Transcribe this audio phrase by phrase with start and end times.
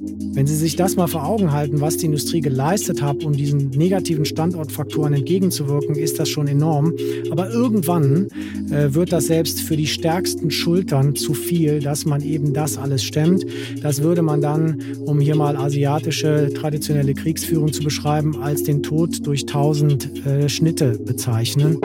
[0.00, 3.70] Wenn Sie sich das mal vor Augen halten, was die Industrie geleistet hat, um diesen
[3.70, 6.94] negativen Standortfaktoren entgegenzuwirken, ist das schon enorm.
[7.30, 8.28] Aber irgendwann
[8.70, 13.02] äh, wird das selbst für die stärksten Schultern zu viel, dass man eben das alles
[13.02, 13.44] stemmt.
[13.82, 19.26] Das würde man dann, um hier mal asiatische traditionelle Kriegsführung zu beschreiben, als den Tod
[19.26, 21.78] durch tausend äh, Schnitte bezeichnen.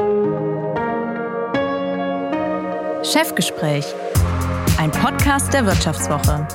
[3.03, 3.85] Chefgespräch,
[4.77, 6.47] ein Podcast der Wirtschaftswoche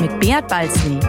[0.00, 1.00] mit Beat Balzli.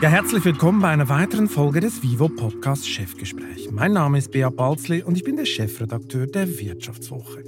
[0.00, 3.70] Ja, herzlich willkommen bei einer weiteren Folge des Vivo Podcast Chefgespräch.
[3.72, 7.42] Mein Name ist Beat Balzli und ich bin der Chefredakteur der Wirtschaftswoche.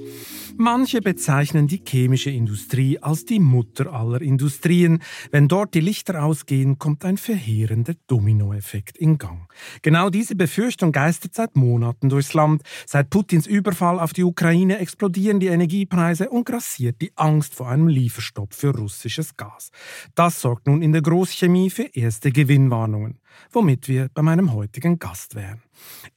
[0.57, 5.03] Manche bezeichnen die chemische Industrie als die Mutter aller Industrien.
[5.31, 9.49] Wenn dort die Lichter ausgehen, kommt ein verheerender Dominoeffekt in Gang.
[9.83, 12.63] Genau diese Befürchtung geistert seit Monaten durchs Land.
[12.87, 17.89] Seit Putins Überfall auf die Ukraine explodieren die Energiepreise und grassiert die Angst vor einem
[17.89, 19.71] Lieferstopp für russisches Gas.
[20.15, 23.19] Das sorgt nun in der Großchemie für erste Gewinnwarnungen,
[23.51, 25.63] womit wir bei meinem heutigen Gast wären.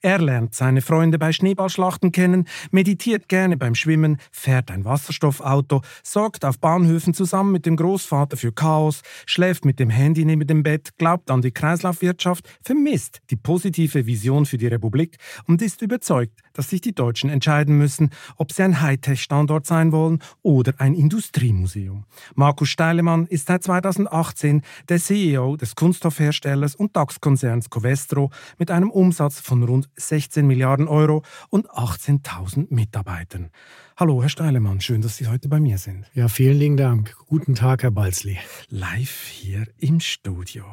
[0.02, 6.46] Er lernt seine Freunde bei Schneeballschlachten kennen, meditiert gerne beim Schwimmen, fährt ein Wasserstoffauto, sorgt
[6.46, 10.98] auf Bahnhöfen zusammen mit dem Großvater für Chaos, schläft mit dem Handy neben dem Bett,
[10.98, 16.70] glaubt an die Kreislaufwirtschaft, vermisst die positive Vision für die Republik und ist überzeugt, dass
[16.70, 22.06] sich die Deutschen entscheiden müssen, ob sie ein Hightech-Standort sein wollen oder ein Industriemuseum.
[22.36, 29.40] Markus Steilemann ist seit 2018 der CEO des Kunststoffherstellers und DAX-Konzerns Covestro mit einem Umsatz
[29.40, 33.52] von rund 16 Milliarden Euro und 18.000 Mitarbeitern.
[33.96, 36.10] Hallo, Herr Steilemann, schön, dass Sie heute bei mir sind.
[36.14, 37.16] Ja, vielen lieben Dank.
[37.28, 38.38] Guten Tag, Herr Balzli.
[38.70, 40.66] Live hier im Studio.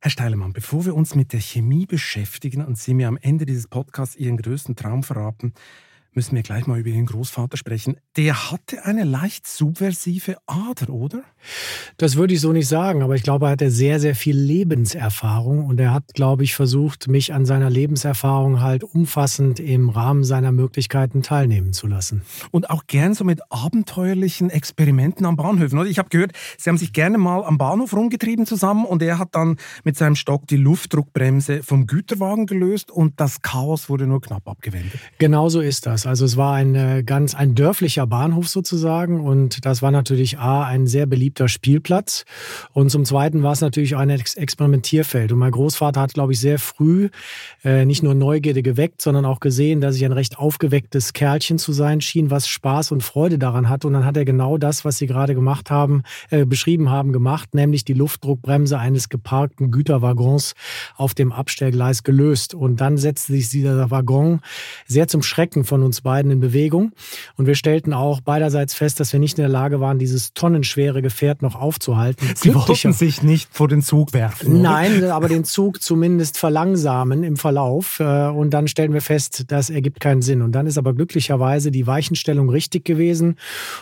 [0.00, 3.68] Herr Steilemann, bevor wir uns mit der Chemie beschäftigen und Sie mir am Ende dieses
[3.68, 5.52] Podcasts Ihren größten Traum verraten,
[6.14, 7.96] müssen wir gleich mal über Ihren Großvater sprechen.
[8.16, 11.22] Der hatte eine leicht subversive Ader, oder?
[11.96, 15.66] Das würde ich so nicht sagen, aber ich glaube, er hatte sehr, sehr viel Lebenserfahrung
[15.66, 20.52] und er hat, glaube ich, versucht, mich an seiner Lebenserfahrung halt umfassend im Rahmen seiner
[20.52, 22.22] Möglichkeiten teilnehmen zu lassen.
[22.50, 25.78] Und auch gern so mit abenteuerlichen Experimenten am Bahnhöfen.
[25.78, 25.88] Oder?
[25.88, 29.34] Ich habe gehört, Sie haben sich gerne mal am Bahnhof rumgetrieben zusammen und er hat
[29.34, 34.48] dann mit seinem Stock die Luftdruckbremse vom Güterwagen gelöst und das Chaos wurde nur knapp
[34.48, 35.00] abgewendet.
[35.18, 36.01] Genau so ist das.
[36.06, 40.64] Also es war ein äh, ganz ein dörflicher Bahnhof sozusagen und das war natürlich A,
[40.64, 42.24] ein sehr beliebter Spielplatz
[42.72, 45.32] und zum Zweiten war es natürlich ein Ex Experimentierfeld.
[45.32, 47.08] Und mein Großvater hat, glaube ich, sehr früh
[47.64, 51.72] äh, nicht nur Neugierde geweckt, sondern auch gesehen, dass ich ein recht aufgewecktes Kerlchen zu
[51.72, 53.86] sein schien, was Spaß und Freude daran hatte.
[53.86, 57.54] Und dann hat er genau das, was Sie gerade gemacht haben, äh, beschrieben haben, gemacht,
[57.54, 60.54] nämlich die Luftdruckbremse eines geparkten Güterwaggons
[60.96, 62.54] auf dem Abstellgleis gelöst.
[62.54, 64.40] Und dann setzte sich dieser Waggon
[64.86, 66.92] sehr zum Schrecken von uns beiden in Bewegung.
[67.36, 71.02] Und wir stellten auch beiderseits fest, dass wir nicht in der Lage waren, dieses tonnenschwere
[71.02, 72.28] Gefährt noch aufzuhalten.
[72.34, 74.52] Sie wollten sich nicht vor den Zug werfen.
[74.52, 74.62] Oder?
[74.62, 78.00] Nein, aber den Zug zumindest verlangsamen im Verlauf.
[78.00, 80.42] Äh, und dann stellen wir fest, das ergibt keinen Sinn.
[80.42, 83.36] Und dann ist aber glücklicherweise die Weichenstellung richtig gewesen.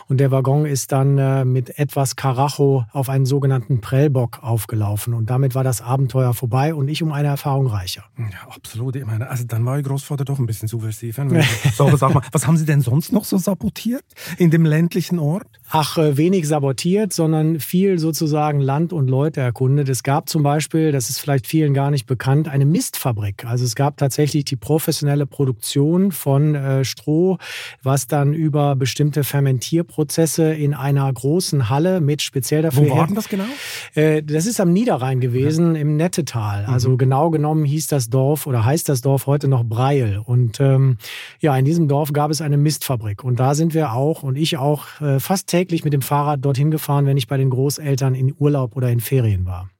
[0.08, 5.14] Und der Waggon ist dann äh, mit etwas Karacho auf einen sogenannten Prellbock aufgelaufen.
[5.14, 8.04] Und damit war das Abenteuer vorbei und ich um eine Erfahrung reicher.
[8.18, 8.96] Ja, absolut.
[8.96, 11.20] Ich meine, also dann war Ihr Großvater doch ein bisschen subversiv.
[11.74, 14.04] so, sag mal, was haben Sie denn sonst noch so sabotiert
[14.38, 15.59] in dem ländlichen Ort?
[15.72, 19.88] Ach, äh, wenig sabotiert, sondern viel sozusagen Land und Leute erkundet.
[19.88, 23.44] Es gab zum Beispiel, das ist vielleicht vielen gar nicht bekannt, eine Mistfabrik.
[23.44, 27.38] Also es gab tatsächlich die professionelle Produktion von äh, Stroh,
[27.84, 32.90] was dann über bestimmte Fermentierprozesse in einer großen Halle mit speziell dafür.
[32.90, 33.44] Wo war denn das genau?
[33.94, 35.82] Äh, das ist am Niederrhein gewesen, ja.
[35.82, 36.64] im Nettetal.
[36.64, 36.98] Also mhm.
[36.98, 40.20] genau genommen hieß das Dorf oder heißt das Dorf heute noch Breil.
[40.24, 40.98] Und ähm,
[41.38, 43.22] ja, in diesem Dorf gab es eine Mistfabrik.
[43.22, 46.70] Und da sind wir auch und ich auch äh, fast täglich mit dem Fahrrad dorthin
[46.70, 49.70] gefahren, wenn ich bei den Großeltern in Urlaub oder in Ferien war.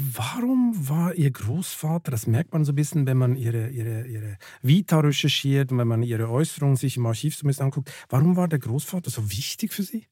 [0.00, 4.38] Warum war Ihr Großvater, das merkt man so ein bisschen, wenn man Ihre, ihre, ihre
[4.62, 8.36] Vita recherchiert und wenn man Ihre Äußerungen sich im Archiv so ein bisschen anguckt, warum
[8.36, 10.06] war der Großvater so wichtig für Sie?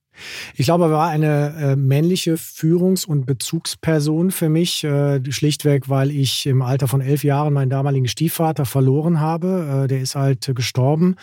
[0.54, 6.10] Ich glaube, er war eine äh, männliche Führungs- und Bezugsperson für mich, äh, schlichtweg, weil
[6.10, 9.84] ich im Alter von elf Jahren meinen damaligen Stiefvater verloren habe.
[9.84, 11.16] Äh, der ist halt gestorben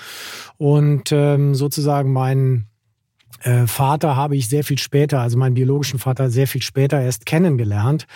[0.57, 2.67] und ähm, sozusagen mein
[3.43, 7.25] äh, Vater habe ich sehr viel später, also meinen biologischen Vater sehr viel später erst
[7.25, 8.07] kennengelernt.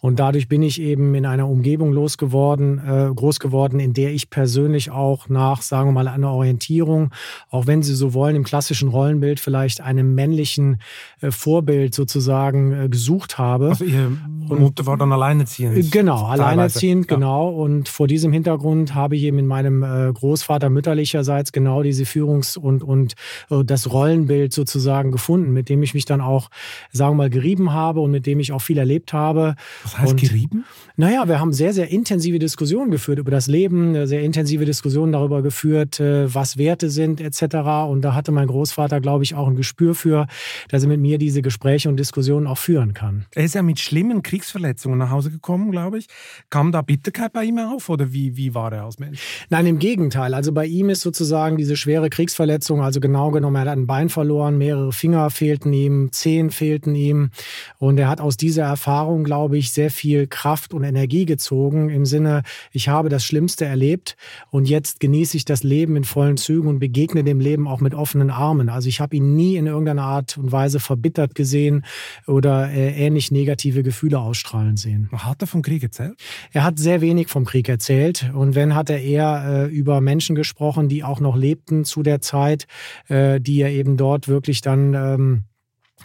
[0.00, 4.30] Und dadurch bin ich eben in einer Umgebung losgeworden, äh, groß geworden, in der ich
[4.30, 7.10] persönlich auch nach, sagen wir mal, einer Orientierung,
[7.50, 10.80] auch wenn Sie so wollen, im klassischen Rollenbild vielleicht einem männlichen
[11.20, 13.70] äh, Vorbild sozusagen äh, gesucht habe.
[13.70, 15.76] Also Ihre Mutter war dann alleinerziehend?
[15.76, 17.16] Äh, genau, alleinerziehend, ja.
[17.16, 17.48] genau.
[17.48, 19.84] Und vor diesem Hintergrund habe ich eben in meinem
[20.14, 23.14] Großvater mütterlicherseits genau diese Führungs- und, und
[23.48, 26.50] das Rollenbild sozusagen sozusagen gefunden, mit dem ich mich dann auch,
[26.92, 29.54] sagen wir mal, gerieben habe und mit dem ich auch viel erlebt habe.
[29.82, 30.64] Was heißt und, gerieben?
[30.96, 35.42] Naja, wir haben sehr, sehr intensive Diskussionen geführt über das Leben, sehr intensive Diskussionen darüber
[35.42, 37.56] geführt, äh, was Werte sind etc.
[37.88, 40.26] Und da hatte mein Großvater, glaube ich, auch ein Gespür für,
[40.68, 43.26] dass er mit mir diese Gespräche und Diskussionen auch führen kann.
[43.34, 46.06] Er ist ja mit schlimmen Kriegsverletzungen nach Hause gekommen, glaube ich.
[46.50, 49.46] Kam da Bitterkeit bei ihm auf oder wie, wie war er als Mensch?
[49.50, 50.34] Nein, im Gegenteil.
[50.34, 54.08] Also bei ihm ist sozusagen diese schwere Kriegsverletzung, also genau genommen, er hat ein Bein
[54.08, 57.30] verloren, mehrere Finger fehlten ihm, Zehen fehlten ihm.
[57.78, 62.06] Und er hat aus dieser Erfahrung, glaube ich, sehr viel Kraft und Energie gezogen im
[62.06, 62.42] Sinne,
[62.72, 64.16] ich habe das Schlimmste erlebt
[64.50, 67.94] und jetzt genieße ich das Leben in vollen Zügen und begegne dem Leben auch mit
[67.94, 68.68] offenen Armen.
[68.68, 71.84] Also ich habe ihn nie in irgendeiner Art und Weise verbittert gesehen
[72.26, 75.08] oder äh, ähnlich negative Gefühle ausstrahlen sehen.
[75.12, 76.14] Hat er vom Krieg erzählt?
[76.52, 80.36] Er hat sehr wenig vom Krieg erzählt und wenn hat er eher äh, über Menschen
[80.36, 82.66] gesprochen, die auch noch lebten zu der Zeit,
[83.08, 85.44] äh, die er eben dort wirklich dann ähm,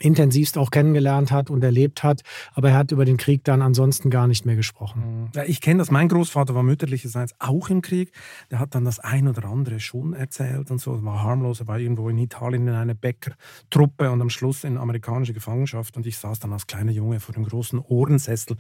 [0.01, 2.21] intensivst auch kennengelernt hat und erlebt hat.
[2.53, 5.21] Aber er hat über den Krieg dann ansonsten gar nicht mehr gesprochen.
[5.21, 5.29] Mhm.
[5.35, 5.91] Ja, ich kenne das.
[5.91, 8.11] Mein Großvater war mütterlicherseits auch im Krieg.
[8.49, 10.95] Der hat dann das ein oder andere schon erzählt und so.
[10.95, 11.59] Es war harmlos.
[11.59, 15.95] Er war irgendwo in Italien in einer Bäckertruppe und am Schluss in amerikanische Gefangenschaft.
[15.97, 18.57] Und ich saß dann als kleiner Junge vor dem großen Ohrensessel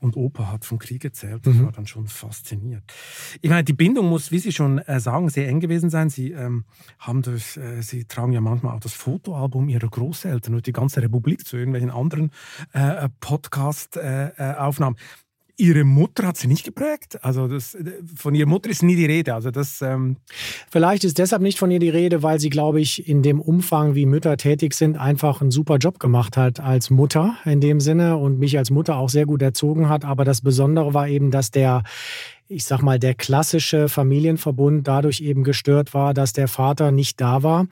[0.00, 1.46] und Opa hat vom Krieg erzählt.
[1.46, 1.66] Ich mhm.
[1.66, 2.84] war dann schon fasziniert.
[3.40, 6.10] Ich meine, die Bindung muss, wie Sie schon äh, sagen, sehr eng gewesen sein.
[6.10, 6.64] Sie ähm,
[6.98, 10.83] haben durch, äh, Sie tragen ja manchmal auch das Fotoalbum Ihrer Großeltern und die ganze
[11.02, 12.30] Republik zu irgendwelchen anderen
[12.72, 14.96] äh, Podcast-Aufnahmen.
[14.96, 15.24] Äh, äh
[15.56, 17.22] Ihre Mutter hat sie nicht geprägt?
[17.22, 17.76] Also das,
[18.16, 19.34] von ihrer Mutter ist nie die Rede.
[19.34, 20.16] Also das, ähm
[20.68, 23.94] Vielleicht ist deshalb nicht von ihr die Rede, weil sie, glaube ich, in dem Umfang,
[23.94, 28.16] wie Mütter tätig sind, einfach einen super Job gemacht hat als Mutter in dem Sinne
[28.16, 30.04] und mich als Mutter auch sehr gut erzogen hat.
[30.04, 31.84] Aber das Besondere war eben, dass der
[32.48, 37.42] ich sag mal, der klassische Familienverbund dadurch eben gestört war, dass der Vater nicht da
[37.42, 37.66] war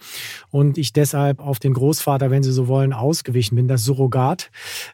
[0.50, 4.50] und ich deshalb auf den Großvater, wenn Sie so wollen, ausgewichen bin, das Surrogat.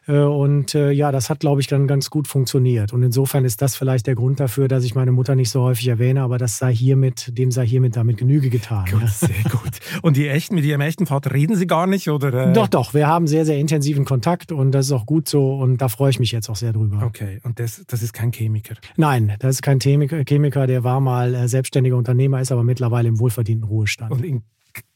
[0.07, 2.91] Äh, und äh, ja, das hat, glaube ich, dann ganz gut funktioniert.
[2.91, 5.87] Und insofern ist das vielleicht der Grund dafür, dass ich meine Mutter nicht so häufig
[5.87, 8.85] erwähne, aber das sei hiermit, dem sei hiermit damit Genüge getan.
[8.91, 9.79] Gut, sehr gut.
[10.01, 12.49] Und die echten, mit Ihrem echten Vater reden Sie gar nicht, oder?
[12.49, 12.53] Äh?
[12.53, 12.93] Doch, doch.
[12.93, 16.09] Wir haben sehr, sehr intensiven Kontakt und das ist auch gut so und da freue
[16.09, 17.03] ich mich jetzt auch sehr drüber.
[17.05, 17.39] Okay.
[17.43, 18.75] Und das, das ist kein Chemiker?
[18.97, 23.07] Nein, das ist kein kein Chemiker, der war mal äh, selbstständiger Unternehmer, ist aber mittlerweile
[23.07, 24.11] im wohlverdienten Ruhestand.
[24.11, 24.43] Und in,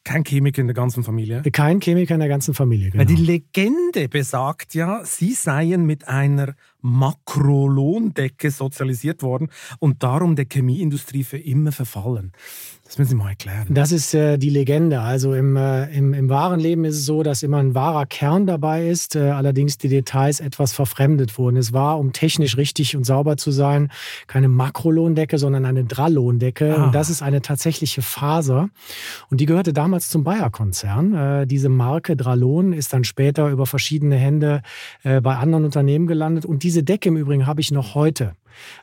[0.04, 1.44] kein Chemiker in der ganzen Familie?
[1.52, 3.04] Kein Chemiker in der ganzen Familie, genau.
[3.04, 9.50] Die Legende besagt ja, Sie seien mit einer Makrolondecke sozialisiert worden
[9.80, 12.32] und darum der Chemieindustrie für immer verfallen.
[12.94, 13.66] Das müssen Sie mal erklären.
[13.72, 15.02] Das ist äh, die Legende.
[15.02, 18.46] Also im, äh, im, im, wahren Leben ist es so, dass immer ein wahrer Kern
[18.46, 21.58] dabei ist, äh, allerdings die Details etwas verfremdet wurden.
[21.58, 23.90] Es war, um technisch richtig und sauber zu sein,
[24.28, 26.76] keine Makrolondecke, sondern eine Drallondecke.
[26.78, 26.84] Ah.
[26.84, 28.70] Und das ist eine tatsächliche Faser.
[29.32, 31.16] Und die gehörte damals zum Bayer-Konzern.
[31.16, 34.62] Äh, diese Marke Drallon ist dann später über verschiedene Hände
[35.02, 36.46] äh, bei anderen Unternehmen gelandet.
[36.46, 38.36] Und diese Decke im Übrigen habe ich noch heute.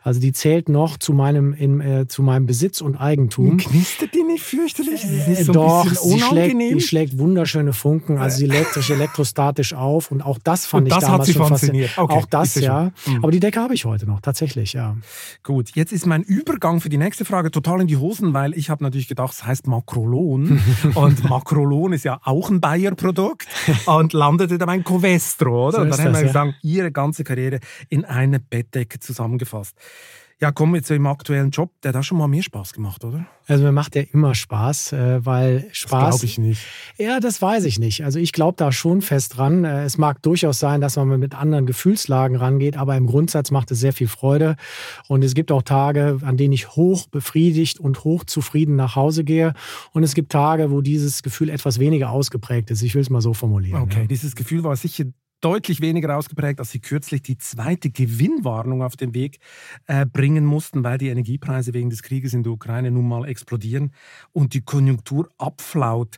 [0.03, 3.57] Also die zählt noch zu meinem, in, äh, zu meinem Besitz und Eigentum.
[3.59, 5.05] Knistert die nicht fürchterlich?
[5.05, 8.19] Nicht so Doch, sie schlägt, die schlägt wunderschöne Funken.
[8.19, 11.27] Also sie lädt sich elektrostatisch auf und auch das fand und das ich damals hat
[11.27, 11.91] sie schon fasziniert.
[11.97, 12.93] Okay, auch das, ja.
[13.07, 13.17] Mhm.
[13.23, 14.97] Aber die Decke habe ich heute noch, tatsächlich, ja.
[15.43, 18.71] Gut, jetzt ist mein Übergang für die nächste Frage total in die Hosen, weil ich
[18.71, 20.61] habe natürlich gedacht, es heißt Makrolon
[20.95, 23.47] und Makrolon ist ja auch ein Bayer-Produkt
[23.87, 25.77] und landete dann ein Covestro, oder?
[25.77, 26.27] So und dann haben wir ja.
[26.27, 29.77] gesagt, ihre ganze Karriere in einer Bettdecke zusammengefasst zusammengefasst.
[30.43, 31.71] Ja, kommen wir zu Ihrem aktuellen Job.
[31.83, 33.27] Der hat auch schon mal mehr Spaß gemacht, oder?
[33.47, 35.91] Also mir macht der immer Spaß, äh, weil Spaß.
[35.91, 36.63] Das glaube ich nicht.
[36.97, 38.05] Ja, das weiß ich nicht.
[38.05, 39.65] Also ich glaube da schon fest dran.
[39.65, 43.71] Äh, es mag durchaus sein, dass man mit anderen Gefühlslagen rangeht, aber im Grundsatz macht
[43.71, 44.57] es sehr viel Freude.
[45.09, 49.25] Und es gibt auch Tage, an denen ich hoch befriedigt und hoch zufrieden nach Hause
[49.25, 49.53] gehe.
[49.93, 52.81] Und es gibt Tage, wo dieses Gefühl etwas weniger ausgeprägt ist.
[52.81, 53.83] Ich will es mal so formulieren.
[53.83, 54.07] Okay, ja.
[54.07, 55.05] dieses Gefühl war sicher
[55.41, 59.39] deutlich weniger ausgeprägt, als sie kürzlich die zweite Gewinnwarnung auf den Weg
[59.87, 63.93] äh, bringen mussten, weil die Energiepreise wegen des Krieges in der Ukraine nun mal explodieren
[64.33, 66.17] und die Konjunktur abflaut.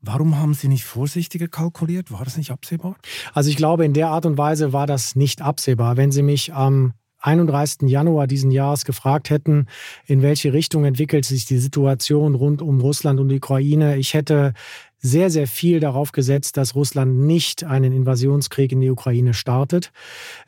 [0.00, 2.10] Warum haben Sie nicht vorsichtiger kalkuliert?
[2.10, 2.96] War das nicht absehbar?
[3.34, 5.96] Also ich glaube, in der Art und Weise war das nicht absehbar.
[5.96, 7.88] Wenn Sie mich am 31.
[7.88, 9.66] Januar diesen Jahres gefragt hätten,
[10.06, 14.54] in welche Richtung entwickelt sich die Situation rund um Russland und die Ukraine, ich hätte
[15.02, 19.90] sehr, sehr viel darauf gesetzt, dass Russland nicht einen Invasionskrieg in die Ukraine startet.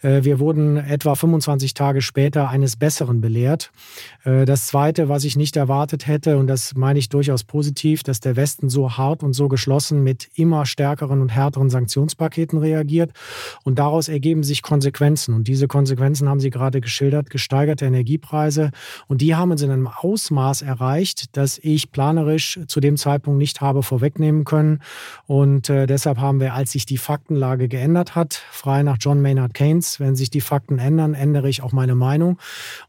[0.01, 3.73] Äh, wir wurden etwa 25 Tage später eines Besseren belehrt.
[4.23, 8.21] Äh, das Zweite, was ich nicht erwartet hätte, und das meine ich durchaus positiv, dass
[8.21, 13.11] der Westen so hart und so geschlossen mit immer stärkeren und härteren Sanktionspaketen reagiert.
[13.65, 15.35] Und daraus ergeben sich Konsequenzen.
[15.35, 18.71] Und diese Konsequenzen haben Sie gerade geschildert, gesteigerte Energiepreise.
[19.09, 23.61] Und die haben uns in einem Ausmaß erreicht, dass ich planerisch zu dem Zeitpunkt nicht
[23.61, 24.81] habe vorwegnehmen tun können.
[25.27, 29.55] Und äh, deshalb haben wir, als sich die Faktenlage geändert hat, frei nach John Maynard
[29.55, 32.39] Keynes, wenn sich die Fakten ändern, ändere ich auch meine Meinung.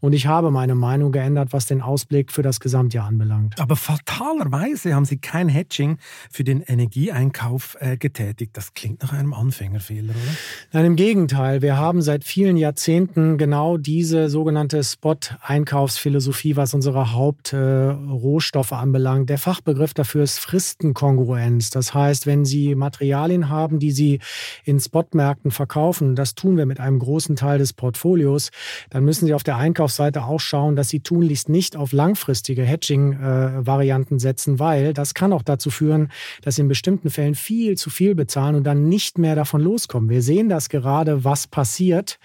[0.02, 3.60] Und ich habe meine Meinung geändert, was den Ausblick für das Gesamtjahr anbelangt.
[3.60, 5.98] Aber fatalerweise haben Sie kein Hedging
[6.30, 8.56] für den Energieeinkauf äh, getätigt.
[8.58, 10.36] Das klingt nach einem Anfängerfehler, oder?
[10.74, 11.62] Nein, im Gegenteil.
[11.62, 19.30] Wir haben seit vielen Jahrzehnten genau diese sogenannte Spot-Einkaufsphilosophie, was unsere Hauptrohstoffe äh, anbelangt.
[19.30, 21.45] Der Fachbegriff dafür ist Fristenkongruenz.
[21.76, 24.20] Das heißt, wenn Sie Materialien haben, die Sie
[24.64, 28.52] in Spotmärkten verkaufen, das tun wir mit einem großen Teil des Portfolios,
[28.90, 34.20] dann müssen Sie auf der Einkaufsseite auch schauen, dass Sie tunlichst nicht auf langfristige Hedging-Varianten
[34.20, 36.10] setzen, weil das kann auch dazu führen,
[36.42, 40.10] dass Sie in bestimmten Fällen viel zu viel bezahlen und dann nicht mehr davon loskommen.
[40.10, 42.20] Wir sehen das gerade, was passiert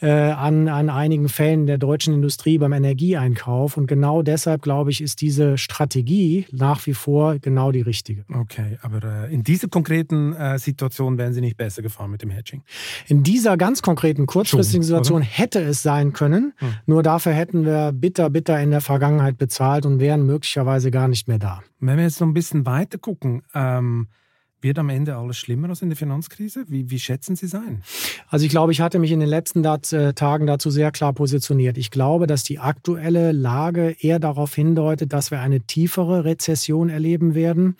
[0.00, 3.76] äh, an, an einigen Fällen der deutschen Industrie beim Energieeinkauf.
[3.76, 8.24] Und genau deshalb, glaube ich, ist diese Strategie nach wie vor genau die richtige.
[8.32, 12.30] Okay, aber äh, in dieser konkreten äh, Situation wären Sie nicht besser gefahren mit dem
[12.30, 12.62] Hedging?
[13.06, 15.30] In dieser ganz konkreten kurzfristigen Schon, Situation oder?
[15.30, 16.52] hätte es sein können.
[16.56, 16.74] Hm.
[16.86, 21.28] Nur dafür hätten wir bitter, bitter in der Vergangenheit bezahlt und wären möglicherweise gar nicht
[21.28, 21.62] mehr da.
[21.80, 24.08] Wenn wir jetzt noch ein bisschen weiter gucken, ähm,
[24.64, 26.64] wird am Ende alles schlimmer als in der Finanzkrise?
[26.66, 27.82] Wie, wie schätzen Sie es ein?
[28.28, 31.78] Also ich glaube, ich hatte mich in den letzten äh, Tagen dazu sehr klar positioniert.
[31.78, 37.34] Ich glaube, dass die aktuelle Lage eher darauf hindeutet, dass wir eine tiefere Rezession erleben
[37.34, 37.76] werden.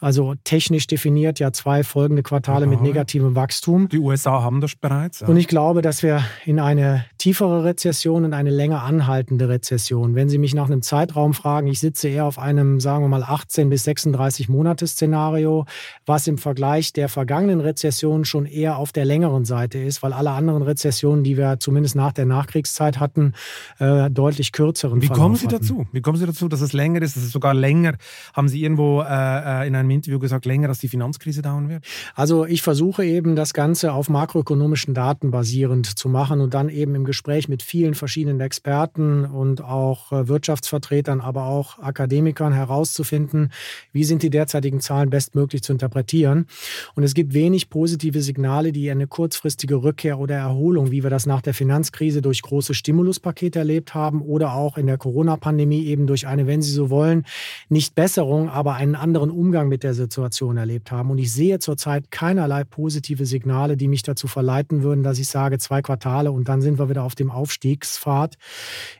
[0.00, 2.70] Also technisch definiert ja zwei folgende Quartale Aha.
[2.70, 3.88] mit negativem Wachstum.
[3.88, 5.20] Die USA haben das bereits.
[5.20, 5.28] Ja.
[5.28, 10.28] Und ich glaube, dass wir in eine tiefere Rezession und eine länger anhaltende Rezession, wenn
[10.28, 13.70] Sie mich nach einem Zeitraum fragen, ich sitze eher auf einem, sagen wir mal, 18
[13.70, 15.64] bis 36 Monate Szenario,
[16.06, 20.30] was im Vergleich der vergangenen Rezession schon eher auf der längeren Seite ist, weil alle
[20.30, 23.34] anderen Rezessionen, die wir zumindest nach der Nachkriegszeit hatten,
[23.78, 25.58] äh, deutlich kürzeren Wie kommen Sie hatten.
[25.58, 25.86] dazu?
[25.92, 27.94] Wie kommen Sie dazu, dass es länger ist, dass es sogar länger?
[28.32, 31.68] Haben Sie irgendwo äh, äh in einem einem Interview gesagt, länger als die Finanzkrise dauern
[31.68, 31.84] wird?
[32.14, 36.94] Also ich versuche eben das Ganze auf makroökonomischen Daten basierend zu machen und dann eben
[36.94, 43.50] im Gespräch mit vielen verschiedenen Experten und auch äh, Wirtschaftsvertretern, aber auch Akademikern herauszufinden,
[43.92, 46.07] wie sind die derzeitigen Zahlen bestmöglich zu interpretieren.
[46.14, 51.24] Und es gibt wenig positive Signale, die eine kurzfristige Rückkehr oder Erholung, wie wir das
[51.24, 56.26] nach der Finanzkrise durch große Stimuluspakete erlebt haben oder auch in der Corona-Pandemie eben durch
[56.26, 57.24] eine, wenn Sie so wollen,
[57.70, 61.08] nicht Besserung, aber einen anderen Umgang mit mit der Situation erlebt haben.
[61.12, 65.58] Und ich sehe zurzeit keinerlei positive Signale, die mich dazu verleiten würden, dass ich sage,
[65.58, 68.36] zwei Quartale und dann sind wir wieder auf dem Aufstiegspfad.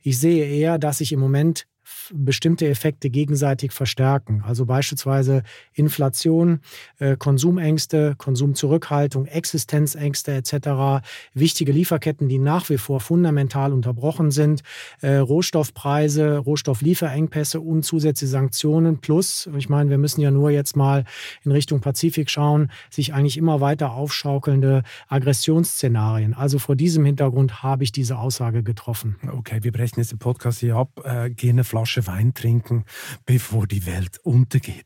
[0.05, 1.67] Ich sehe eher, dass sich im Moment
[2.13, 4.43] bestimmte Effekte gegenseitig verstärken.
[4.47, 5.43] Also beispielsweise
[5.75, 6.61] Inflation,
[6.99, 11.05] äh, Konsumängste, Konsumzurückhaltung, Existenzängste etc.,
[11.35, 14.63] wichtige Lieferketten, die nach wie vor fundamental unterbrochen sind,
[15.01, 21.05] äh, Rohstoffpreise, Rohstofflieferengpässe und zusätzliche Sanktionen plus, ich meine, wir müssen ja nur jetzt mal
[21.45, 26.35] in Richtung Pazifik schauen, sich eigentlich immer weiter aufschaukelnde Aggressionsszenarien.
[26.35, 29.17] Also vor diesem Hintergrund habe ich diese Aussage getroffen.
[29.31, 32.85] Okay, wir brechen jetzt den Podcast hier ab, äh, gehen eine Flasche Wein trinken,
[33.25, 34.85] bevor die Welt untergeht.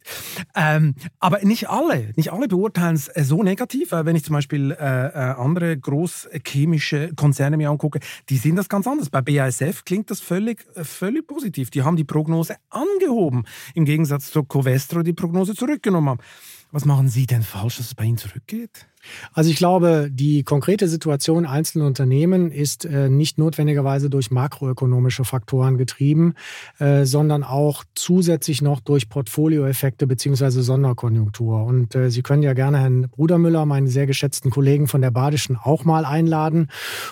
[0.54, 3.92] Ähm, aber nicht alle, nicht alle beurteilen es äh, so negativ.
[3.92, 8.86] Wenn ich zum Beispiel äh, äh, andere großchemische Konzerne mir angucke, die sehen das ganz
[8.86, 9.10] anders.
[9.10, 11.70] Bei BASF klingt das völlig, äh, völlig positiv.
[11.70, 13.44] Die haben die Prognose angehoben,
[13.74, 16.20] im Gegensatz zu Covestro die Prognose zurückgenommen haben.
[16.70, 18.86] Was machen Sie denn falsch, dass es bei Ihnen zurückgeht?
[19.32, 25.78] Also ich glaube, die konkrete Situation einzelner Unternehmen ist äh, nicht notwendigerweise durch makroökonomische Faktoren
[25.78, 26.34] getrieben,
[26.78, 31.64] äh, sondern auch zusätzlich noch durch Portfolioeffekte beziehungsweise Sonderkonjunktur.
[31.64, 35.56] Und äh, Sie können ja gerne Herrn Brudermüller, meinen sehr geschätzten Kollegen von der Badischen,
[35.56, 36.68] auch mal einladen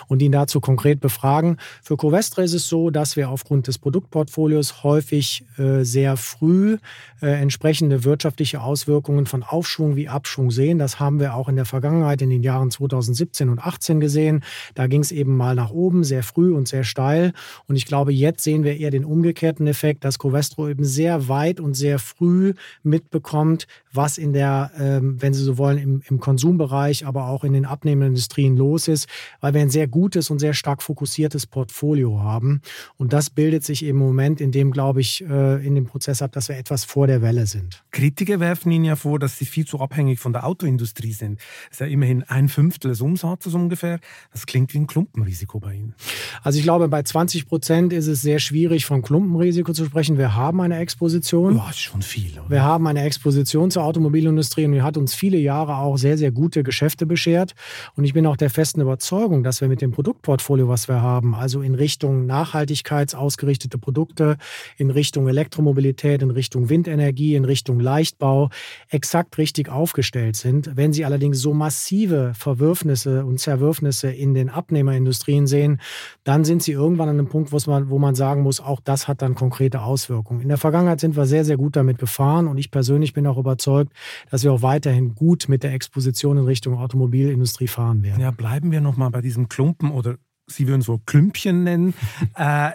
[0.07, 1.57] und ihn dazu konkret befragen.
[1.83, 6.77] Für Covestre ist es so, dass wir aufgrund des Produktportfolios häufig sehr früh
[7.19, 10.79] entsprechende wirtschaftliche Auswirkungen von Aufschwung wie Abschwung sehen.
[10.79, 14.43] Das haben wir auch in der Vergangenheit Vergangenheit in den Jahren 2017 und 18 gesehen.
[14.75, 17.33] Da ging es eben mal nach oben, sehr früh und sehr steil.
[17.67, 21.59] Und ich glaube, jetzt sehen wir eher den umgekehrten Effekt, dass Covestro eben sehr weit
[21.59, 27.05] und sehr früh mitbekommt, was in der, ähm, wenn Sie so wollen, im, im Konsumbereich,
[27.07, 29.07] aber auch in den abnehmenden Industrien los ist,
[29.39, 32.61] weil wir ein sehr gutes und sehr stark fokussiertes Portfolio haben.
[32.97, 36.31] Und das bildet sich im Moment, in dem, glaube ich, äh, in dem Prozess ab,
[36.31, 37.83] dass wir etwas vor der Welle sind.
[37.89, 41.39] Kritiker werfen Ihnen ja vor, dass Sie viel zu abhängig von der Autoindustrie sind.
[41.71, 44.01] Das ist ja immerhin ein Fünftel des Umsatzes ungefähr.
[44.33, 45.95] Das klingt wie ein Klumpenrisiko bei Ihnen.
[46.43, 50.17] Also ich glaube, bei 20 Prozent ist es sehr schwierig, von Klumpenrisiko zu sprechen.
[50.17, 51.55] Wir haben eine Exposition.
[51.55, 52.37] Ja, ist schon viel.
[52.37, 52.49] Oder?
[52.49, 56.31] Wir haben eine Exposition zur Automobilindustrie und die hat uns viele Jahre auch sehr, sehr
[56.31, 57.55] gute Geschäfte beschert.
[57.95, 61.35] Und ich bin auch der festen Überzeugung, dass wir mit dem Produktportfolio, was wir haben,
[61.35, 64.35] also in Richtung nachhaltigkeitsausgerichtete Produkte,
[64.75, 68.49] in Richtung Elektromobilität, in Richtung Windenergie, in Richtung Leichtbau,
[68.89, 70.71] exakt richtig aufgestellt sind.
[70.75, 75.79] Wenn Sie allerdings so massive Verwürfnisse und Zerwürfnisse in den Abnehmerindustrien sehen,
[76.23, 79.07] dann sind Sie irgendwann an einem Punkt, wo man, wo man sagen muss, auch das
[79.07, 80.41] hat dann konkrete Auswirkungen.
[80.41, 83.37] In der Vergangenheit sind wir sehr, sehr gut damit gefahren und ich persönlich bin auch
[83.37, 83.93] überzeugt,
[84.31, 88.19] dass wir auch weiterhin gut mit der Exposition in Richtung Automobilindustrie fahren werden.
[88.19, 90.15] Ja, bleiben wir nochmal bei diesem Klumpen oder
[90.47, 91.93] Sie würden so Klümpchen nennen.
[92.35, 92.71] äh,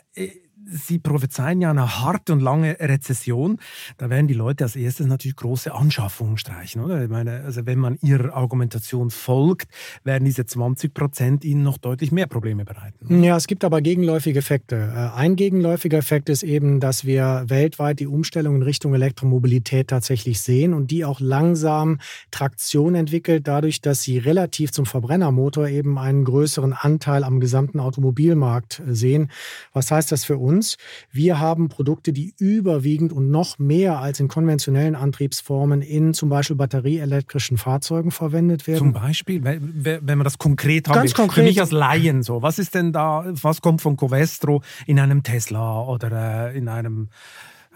[0.68, 3.58] Sie prophezeien ja eine harte und lange Rezession.
[3.98, 7.04] Da werden die Leute als erstes natürlich große Anschaffungen streichen, oder?
[7.04, 9.68] Ich meine, also wenn man ihrer Argumentation folgt,
[10.02, 13.06] werden diese 20 Prozent ihnen noch deutlich mehr Probleme bereiten.
[13.06, 13.16] Oder?
[13.18, 14.76] Ja, es gibt aber gegenläufige Effekte.
[14.76, 20.40] Äh, ein gegenläufiger Effekt ist eben, dass wir weltweit die Umstellung in Richtung Elektromobilität tatsächlich
[20.40, 21.98] sehen und die auch langsam
[22.30, 28.80] Traktion entwickelt, dadurch, dass sie relativ zum Verbrennermotor eben einen größeren Anteil am gesamten Automobilmarkt
[28.80, 29.30] äh, sehen.
[29.72, 30.55] Was heißt das für uns?
[30.56, 30.76] Uns.
[31.12, 36.56] Wir haben Produkte, die überwiegend und noch mehr als in konventionellen Antriebsformen in zum Beispiel
[36.56, 38.78] batterieelektrischen Fahrzeugen verwendet werden.
[38.78, 41.16] Zum Beispiel, wenn man das konkret haben Ganz will.
[41.16, 41.44] konkret.
[41.44, 42.42] Für mich als Laien so.
[42.42, 47.08] Was ist denn da, was kommt von Covestro in einem Tesla oder äh, in einem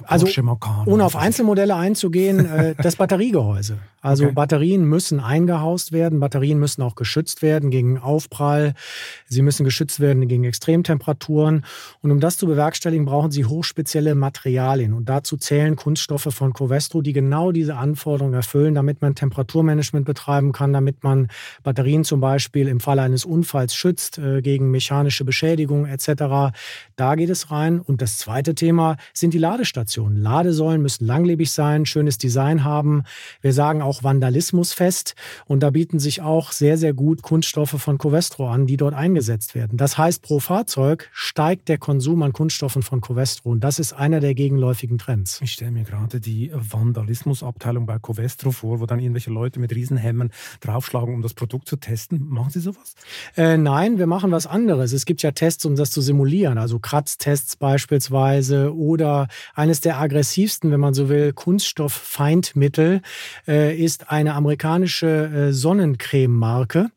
[0.07, 0.27] also,
[0.87, 3.79] ohne auf Einzelmodelle einzugehen, äh, das Batteriegehäuse.
[4.00, 4.35] Also okay.
[4.35, 8.75] Batterien müssen eingehaust werden, Batterien müssen auch geschützt werden gegen Aufprall,
[9.28, 11.64] sie müssen geschützt werden gegen Extremtemperaturen.
[12.00, 14.95] Und um das zu bewerkstelligen, brauchen sie hochspezielle Materialien.
[14.95, 20.52] Und dazu zählen Kunststoffe von Covestro, die genau diese Anforderungen erfüllen, damit man Temperaturmanagement betreiben
[20.52, 21.28] kann, damit man
[21.62, 26.54] Batterien zum Beispiel im Falle eines Unfalls schützt äh, gegen mechanische Beschädigung etc.
[26.97, 27.80] Da geht es rein.
[27.80, 30.16] Und das zweite Thema sind die Ladestationen.
[30.16, 33.04] Ladesäulen müssen langlebig sein, schönes Design haben.
[33.42, 35.15] Wir sagen auch, auch Vandalismus fest.
[35.47, 39.55] Und da bieten sich auch sehr, sehr gut Kunststoffe von Covestro an, die dort eingesetzt
[39.55, 39.77] werden.
[39.77, 43.51] Das heißt, pro Fahrzeug steigt der Konsum an Kunststoffen von Covestro.
[43.51, 45.41] Und das ist einer der gegenläufigen Trends.
[45.43, 50.31] Ich stelle mir gerade die Vandalismusabteilung bei Covestro vor, wo dann irgendwelche Leute mit Riesenhämmern
[50.61, 52.29] draufschlagen, um das Produkt zu testen.
[52.29, 52.95] Machen Sie sowas?
[53.37, 54.93] Äh, nein, wir machen was anderes.
[54.93, 56.59] Es gibt ja Tests, um das zu simulieren.
[56.59, 63.03] Also Kratztests beispielsweise oder eines der aggressivsten, wenn man so will, Kunststofffeindmittel
[63.49, 66.90] äh, ist eine amerikanische äh, Sonnencreme-Marke.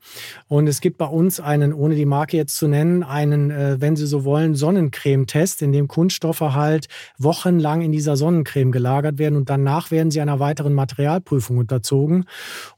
[0.48, 3.96] Und es gibt bei uns einen, ohne die Marke jetzt zu nennen, einen, äh, wenn
[3.96, 9.50] Sie so wollen, Sonnencreme-Test, in dem Kunststoffe halt wochenlang in dieser Sonnencreme gelagert werden und
[9.50, 12.26] danach werden sie einer weiteren Materialprüfung unterzogen.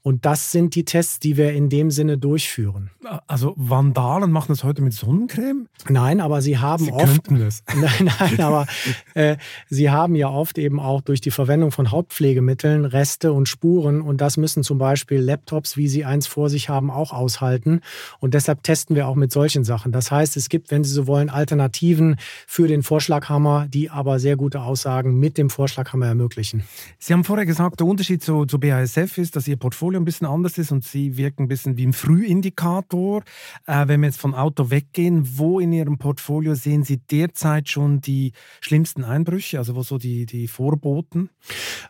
[0.02, 2.90] Und das sind die Tests, die wir in dem Sinne durchführen.
[3.26, 5.68] Also Vandalen machen das heute mit Sonnencreme?
[5.88, 7.22] Nein, aber sie haben sie oft.
[7.30, 7.62] Das.
[7.74, 8.66] Nein, nein, aber
[9.14, 9.36] äh,
[9.68, 14.00] sie haben ja oft eben auch durch die Verwendung von Hauptpflegemitteln Reste und Spuren Sensoren
[14.02, 17.80] und das müssen zum Beispiel Laptops, wie Sie eins vor sich haben, auch aushalten.
[18.20, 19.92] Und deshalb testen wir auch mit solchen Sachen.
[19.92, 24.36] Das heißt, es gibt, wenn Sie so wollen, Alternativen für den Vorschlaghammer, die aber sehr
[24.36, 26.64] gute Aussagen mit dem Vorschlaghammer ermöglichen.
[26.98, 30.26] Sie haben vorher gesagt, der Unterschied zu, zu BASF ist, dass Ihr Portfolio ein bisschen
[30.26, 33.22] anders ist und Sie wirken ein bisschen wie ein Frühindikator.
[33.66, 38.00] Äh, wenn wir jetzt von Auto weggehen, wo in Ihrem Portfolio sehen Sie derzeit schon
[38.00, 41.30] die schlimmsten Einbrüche, also wo so die, die Vorboten?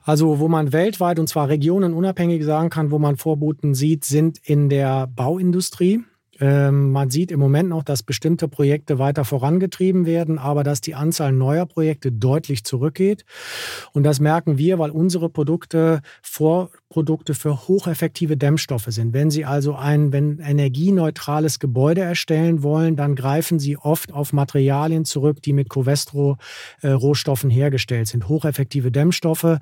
[0.03, 4.39] Also wo man weltweit und zwar Regionen unabhängig sagen kann, wo man Vorboten sieht, sind
[4.45, 6.05] in der Bauindustrie.
[6.41, 10.95] Ähm, man sieht im Moment noch, dass bestimmte Projekte weiter vorangetrieben werden, aber dass die
[10.95, 13.25] Anzahl neuer Projekte deutlich zurückgeht.
[13.93, 19.13] Und das merken wir, weil unsere Produkte vor Produkte für hocheffektive Dämmstoffe sind.
[19.13, 25.05] Wenn Sie also ein wenn energieneutrales Gebäude erstellen wollen, dann greifen Sie oft auf Materialien
[25.05, 28.29] zurück, die mit Covestro-Rohstoffen hergestellt sind.
[28.29, 29.59] Hocheffektive Dämmstoffe.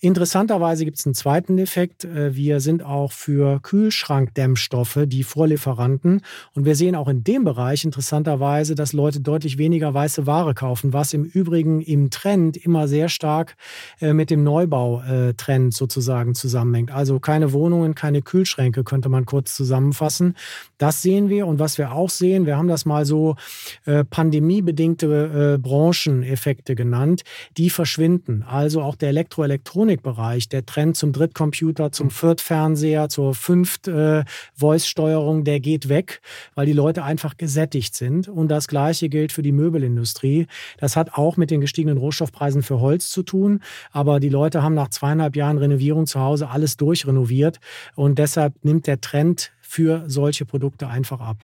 [0.00, 2.04] Interessanterweise gibt es einen zweiten Effekt.
[2.04, 6.07] Äh, wir sind auch für Kühlschrankdämmstoffe die Vorlieferanten.
[6.54, 10.92] Und wir sehen auch in dem Bereich interessanterweise, dass Leute deutlich weniger weiße Ware kaufen,
[10.92, 13.56] was im Übrigen im Trend immer sehr stark
[14.00, 16.90] äh, mit dem Neubautrend sozusagen zusammen zusammenhängt.
[16.90, 20.34] Also keine Wohnungen, keine Kühlschränke, könnte man kurz zusammenfassen.
[20.78, 21.46] Das sehen wir.
[21.46, 23.36] Und was wir auch sehen, wir haben das mal so
[23.84, 27.22] äh, pandemiebedingte äh, Brancheneffekte genannt,
[27.56, 28.44] die verschwinden.
[28.48, 35.88] Also auch der Elektroelektronikbereich, der Trend zum Drittcomputer, zum Viertfernseher, zur Fünft-Voice-Steuerung, äh, der geht
[35.88, 36.20] weg weg,
[36.54, 38.28] weil die Leute einfach gesättigt sind.
[38.28, 40.46] Und das Gleiche gilt für die Möbelindustrie.
[40.78, 43.60] Das hat auch mit den gestiegenen Rohstoffpreisen für Holz zu tun.
[43.90, 47.58] Aber die Leute haben nach zweieinhalb Jahren Renovierung zu Hause alles durchrenoviert.
[47.96, 51.38] Und deshalb nimmt der Trend für solche Produkte einfach ab.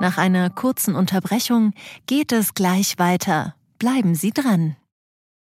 [0.00, 1.72] Nach einer kurzen Unterbrechung
[2.06, 3.54] geht es gleich weiter.
[3.78, 4.76] Bleiben Sie dran.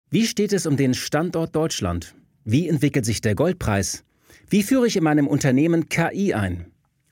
[0.10, 2.16] Wie steht es um den Standort Deutschland?
[2.46, 4.04] Wie entwickelt sich der Goldpreis?
[4.50, 6.68] Wie führe ich in meinem Unternehmen KI ein?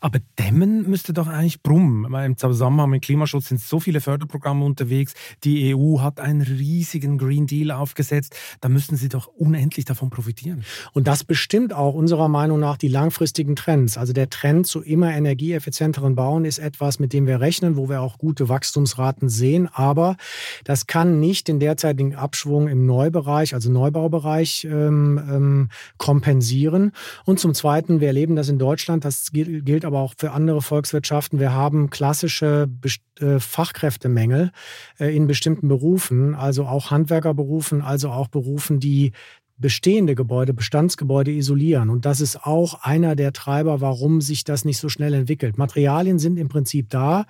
[0.00, 2.12] Aber dämmen müsste doch eigentlich brummen.
[2.14, 5.14] Im Zusammenhang mit Klimaschutz sind so viele Förderprogramme unterwegs.
[5.44, 8.36] Die EU hat einen riesigen Green Deal aufgesetzt.
[8.60, 10.64] Da müssten sie doch unendlich davon profitieren.
[10.92, 13.96] Und das bestimmt auch unserer Meinung nach die langfristigen Trends.
[13.96, 18.00] Also der Trend zu immer energieeffizienteren Bauen ist etwas, mit dem wir rechnen, wo wir
[18.02, 19.68] auch gute Wachstumsraten sehen.
[19.72, 20.16] Aber
[20.64, 26.92] das kann nicht den derzeitigen Abschwung im Neubereich, also Neubaubereich, ähm, ähm, kompensieren.
[27.24, 31.38] Und zum Zweiten, wir erleben das in Deutschland, das gilt aber auch für andere Volkswirtschaften.
[31.38, 32.68] Wir haben klassische
[33.20, 34.52] äh, Fachkräftemängel
[34.98, 39.12] äh, in bestimmten Berufen, also auch Handwerkerberufen, also auch Berufen, die
[39.58, 41.88] bestehende Gebäude, Bestandsgebäude isolieren.
[41.88, 45.56] Und das ist auch einer der Treiber, warum sich das nicht so schnell entwickelt.
[45.56, 47.24] Materialien sind im Prinzip da,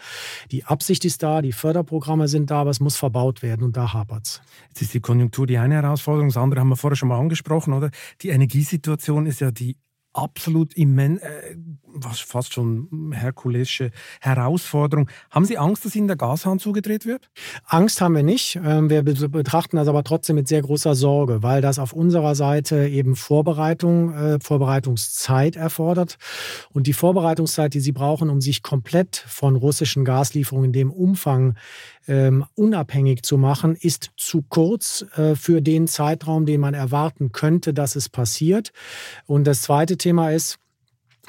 [0.50, 3.92] die Absicht ist da, die Förderprogramme sind da, aber es muss verbaut werden und da
[3.92, 4.40] hapert es.
[4.68, 7.72] Jetzt ist die Konjunktur die eine Herausforderung, das andere haben wir vorher schon mal angesprochen,
[7.72, 7.90] oder?
[8.22, 9.76] Die Energiesituation ist ja die
[10.12, 11.56] absolut immens, äh,
[11.96, 15.08] was fast schon herkulesische Herausforderung.
[15.30, 17.30] Haben Sie Angst, dass Ihnen der Gashahn zugedreht wird?
[17.64, 18.56] Angst haben wir nicht.
[18.62, 22.86] Ähm, wir betrachten das aber trotzdem mit sehr großer Sorge, weil das auf unserer Seite
[22.88, 26.18] eben Vorbereitung, äh, Vorbereitungszeit erfordert.
[26.72, 31.56] Und die Vorbereitungszeit, die Sie brauchen, um sich komplett von russischen Gaslieferungen in dem Umfang
[32.08, 37.74] ähm, unabhängig zu machen, ist zu kurz äh, für den Zeitraum, den man erwarten könnte,
[37.74, 38.72] dass es passiert.
[39.26, 40.58] Und das zweite Thema ist,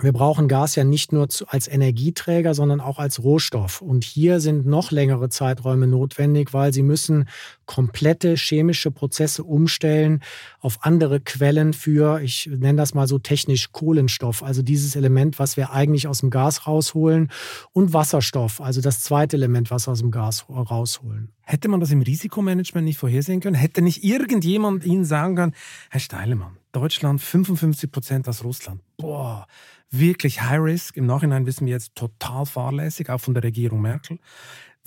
[0.02, 3.82] wir brauchen Gas ja nicht nur als Energieträger, sondern auch als Rohstoff.
[3.82, 7.28] Und hier sind noch längere Zeiträume notwendig, weil sie müssen
[7.66, 10.22] komplette chemische Prozesse umstellen
[10.60, 15.58] auf andere Quellen für, ich nenne das mal so technisch Kohlenstoff, also dieses Element, was
[15.58, 17.32] wir eigentlich aus dem Gas rausholen,
[17.74, 21.32] und Wasserstoff, also das zweite Element, was wir aus dem Gas rausholen.
[21.42, 23.56] Hätte man das im Risikomanagement nicht vorhersehen können?
[23.56, 25.56] Hätte nicht irgendjemand Ihnen sagen können,
[25.90, 28.82] Herr Steilemann, Deutschland 55 Prozent aus Russland.
[28.98, 29.48] Boah,
[29.92, 30.98] wirklich High Risk.
[30.98, 34.20] Im Nachhinein wissen wir jetzt total fahrlässig, auch von der Regierung Merkel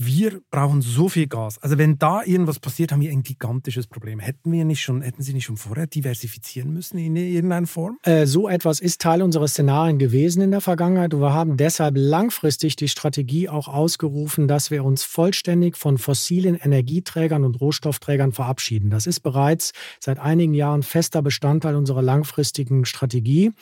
[0.02, 1.58] wir brauchen so viel Gas.
[1.58, 4.18] Also wenn da irgendwas passiert, haben wir ein gigantisches Problem.
[4.18, 7.98] Hätten wir nicht schon, hätten Sie nicht schon vorher diversifizieren müssen in irgendeiner Form?
[8.04, 11.12] Äh, so etwas ist Teil unserer Szenarien gewesen in der Vergangenheit.
[11.12, 16.54] Und wir haben deshalb langfristig die Strategie auch ausgerufen, dass wir uns vollständig von fossilen
[16.54, 18.88] Energieträgern und Rohstoffträgern verabschieden.
[18.88, 23.52] Das ist bereits seit einigen Jahren fester Bestandteil unserer langfristigen Strategie.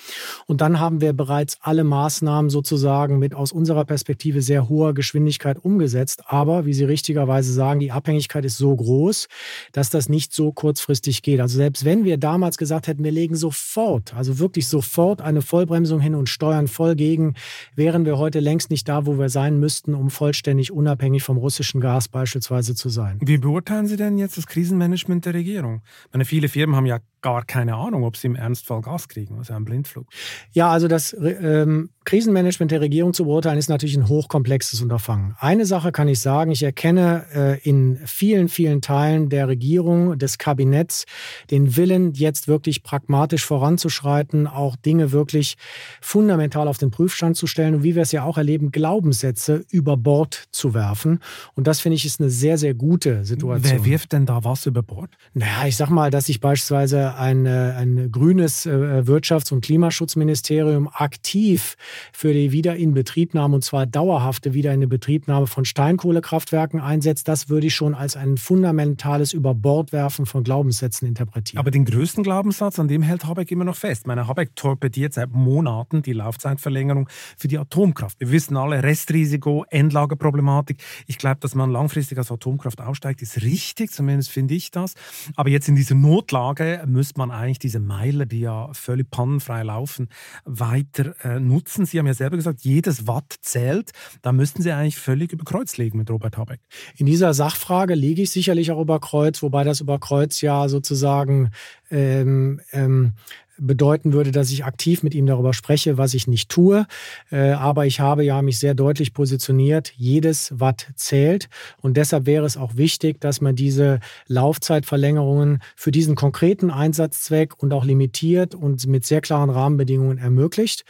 [0.47, 5.59] Und dann haben wir bereits alle Maßnahmen sozusagen mit aus unserer Perspektive sehr hoher Geschwindigkeit
[5.65, 9.29] umgesetzt aber, wie Sie richtigerweise sagen, die Abhängigkeit ist so groß,
[9.73, 11.41] dass das nicht so kurzfristig geht.
[11.41, 16.01] Also selbst wenn wir damals gesagt hätten, wir legen sofort, also wirklich sofort eine Vollbremsung
[16.01, 17.35] hin und steuern voll gegen,
[17.75, 21.81] wären wir heute längst nicht da, wo wir sein müssten, um vollständig unabhängig vom russischen
[21.81, 23.19] Gas beispielsweise zu sein.
[23.23, 25.81] Wie beurteilen Sie denn jetzt das Krisenmanagement der Regierung?
[26.07, 29.39] Ich meine, viele Firmen haben ja gar keine Ahnung, ob sie im Ernstfall Gas kriegen,
[29.39, 30.07] also ein Blindflug.
[30.53, 35.35] Ja, also das ähm, Krisenmanagement der Regierung zu beurteilen, ist natürlich ein hochkomplexes Unterfangen.
[35.39, 40.39] Eine Sache kann ich sagen, ich erkenne äh, in vielen, vielen Teilen der Regierung, des
[40.39, 41.05] Kabinetts,
[41.51, 45.57] den Willen, jetzt wirklich pragmatisch voranzuschreiten, auch Dinge wirklich
[46.01, 49.97] fundamental auf den Prüfstand zu stellen und wie wir es ja auch erleben, Glaubenssätze über
[49.97, 51.21] Bord zu werfen.
[51.55, 53.73] Und das finde ich ist eine sehr, sehr gute Situation.
[53.73, 55.11] Wer wirft denn da was über Bord?
[55.35, 58.71] Naja, ich sag mal, dass ich beispielsweise ein, ein grünes äh,
[59.07, 61.77] Wirtschafts- und Klimaschutzministerium aktiv
[62.13, 67.95] für die Wiederinbetriebnahme und zwar dauerhafte Wiederinbetriebnahme von Steinkohle Steinkohlekraftwerken einsetzt, das würde ich schon
[67.95, 71.59] als ein fundamentales Überbordwerfen von Glaubenssätzen interpretieren.
[71.59, 74.07] Aber den größten Glaubenssatz, an dem hält Habeck immer noch fest.
[74.07, 78.21] Meine Habeck torpediert seit Monaten die Laufzeitverlängerung für die Atomkraft.
[78.21, 80.81] Wir wissen alle, Restrisiko, Endlagerproblematik.
[81.07, 84.95] Ich glaube, dass man langfristig aus Atomkraft aussteigt, ist richtig, zumindest finde ich das.
[85.35, 90.09] Aber jetzt in dieser Notlage müsste man eigentlich diese Meiler, die ja völlig pannenfrei laufen,
[90.45, 91.87] weiter äh, nutzen.
[91.87, 93.91] Sie haben ja selber gesagt, jedes Watt zählt.
[94.23, 96.61] Da müssten Sie eigentlich völlig über Kreuz legen mit Robert Habeck.
[96.97, 101.51] In dieser Sachfrage liege ich sicherlich auch über Kreuz, wobei das über Kreuz ja sozusagen
[101.91, 103.13] ähm, ähm,
[103.61, 106.87] bedeuten würde, dass ich aktiv mit ihm darüber spreche, was ich nicht tue.
[107.31, 109.93] Äh, aber ich habe ja mich sehr deutlich positioniert.
[109.97, 111.49] Jedes Watt zählt.
[111.81, 117.73] Und deshalb wäre es auch wichtig, dass man diese Laufzeitverlängerungen für diesen konkreten Einsatzzweck und
[117.73, 120.85] auch limitiert und mit sehr klaren Rahmenbedingungen ermöglicht.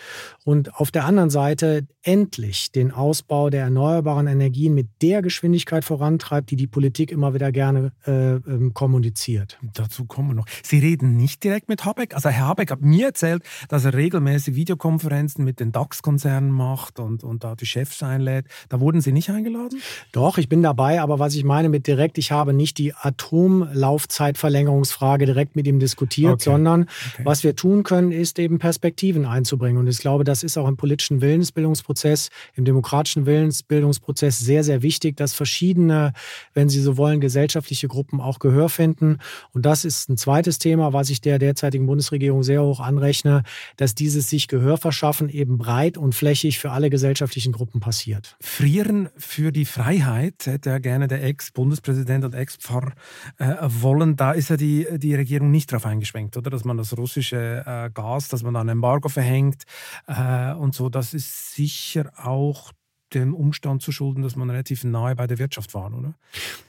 [0.44, 6.50] Und auf der anderen Seite endlich den Ausbau der erneuerbaren Energien mit der Geschwindigkeit vorantreibt,
[6.50, 9.58] die die Politik immer wieder gerne äh, ähm, kommuniziert.
[9.74, 10.46] Dazu kommen wir noch.
[10.62, 12.14] Sie reden nicht direkt mit Habeck.
[12.14, 17.24] Also Herr Habeck hat mir erzählt, dass er regelmäßig Videokonferenzen mit den DAX-Konzernen macht und,
[17.24, 18.46] und da die Chefs einlädt.
[18.68, 19.80] Da wurden Sie nicht eingeladen?
[20.12, 25.26] Doch, ich bin dabei, aber was ich meine mit direkt, ich habe nicht die Atomlaufzeitverlängerungsfrage
[25.26, 26.44] direkt mit ihm diskutiert, okay.
[26.44, 27.22] sondern okay.
[27.24, 29.78] was wir tun können, ist eben Perspektiven einzubringen.
[29.78, 35.16] Und ich glaube, das ist auch im politischen Willensbildungsprozess, im demokratischen Willensbildungsprozess sehr, sehr wichtig,
[35.16, 36.12] dass verschiedene,
[36.54, 39.18] wenn Sie so wollen, gesellschaftliche Gruppen auch Gehör finden.
[39.52, 43.42] Und das ist ein zweites Thema, was ich der derzeitigen Bundesregierung sehr hoch anrechne,
[43.76, 48.36] dass dieses sich Gehör verschaffen eben breit und flächig für alle gesellschaftlichen Gruppen passiert.
[48.40, 52.92] Frieren für die Freiheit hätte ja gerne der Ex-Bundespräsident und Ex-Pfarrer
[53.38, 54.16] äh, wollen.
[54.16, 56.50] Da ist ja die, die Regierung nicht drauf eingeschwenkt, oder?
[56.50, 59.64] Dass man das russische äh, Gas, dass man da ein Embargo verhängt
[60.06, 60.88] äh, und so.
[60.88, 62.72] Das ist sicher auch
[63.14, 66.14] dem Umstand zu schulden, dass man relativ nahe bei der Wirtschaft war, oder?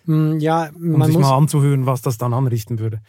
[0.05, 3.01] Mm, ja, man um sich muss mal anzuhören, was das dann anrichten würde.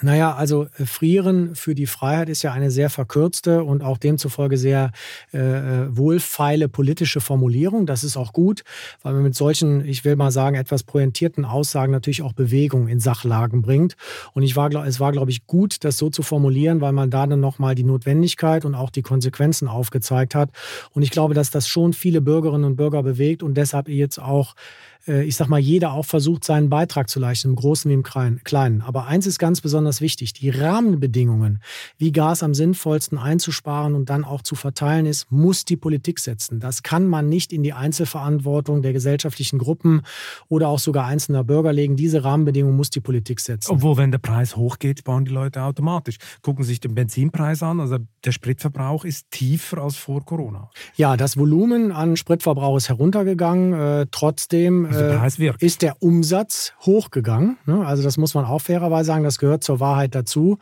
[0.00, 4.56] Naja, also äh, Frieren für die Freiheit ist ja eine sehr verkürzte und auch demzufolge
[4.56, 4.92] sehr
[5.32, 7.86] äh, äh, wohlfeile politische Formulierung.
[7.86, 8.62] Das ist auch gut,
[9.02, 13.00] weil man mit solchen, ich will mal sagen, etwas pointierten Aussagen natürlich auch Bewegung in
[13.00, 13.96] Sachlagen bringt.
[14.34, 17.26] Und ich war, es war, glaube ich, gut, das so zu formulieren, weil man da
[17.26, 20.50] dann nochmal die Notwendigkeit und auch die Konsequenzen aufgezeigt hat.
[20.92, 24.54] Und ich glaube, dass das schon viele Bürgerinnen und Bürger bewegt und deshalb jetzt auch
[25.08, 28.82] ich sag mal, jeder auch versucht, seinen Beitrag zu leisten, im Großen wie im Kleinen.
[28.82, 31.60] Aber eins ist ganz besonders wichtig, die Rahmenbedingungen,
[31.96, 36.60] wie Gas am sinnvollsten einzusparen und dann auch zu verteilen ist, muss die Politik setzen.
[36.60, 40.02] Das kann man nicht in die Einzelverantwortung der gesellschaftlichen Gruppen
[40.48, 41.96] oder auch sogar einzelner Bürger legen.
[41.96, 43.70] Diese Rahmenbedingungen muss die Politik setzen.
[43.70, 46.16] Obwohl, wenn der Preis hochgeht, sparen die Leute automatisch.
[46.42, 50.70] Gucken Sie sich den Benzinpreis an, also der Spritverbrauch ist tiefer als vor Corona.
[50.96, 53.72] Ja, das Volumen an Spritverbrauch ist heruntergegangen.
[53.72, 57.58] Äh, trotzdem also äh, ist der Umsatz hochgegangen.
[57.66, 57.86] Ne?
[57.86, 60.58] Also das muss man auch fairerweise sagen, das gehört zur Wahrheit dazu.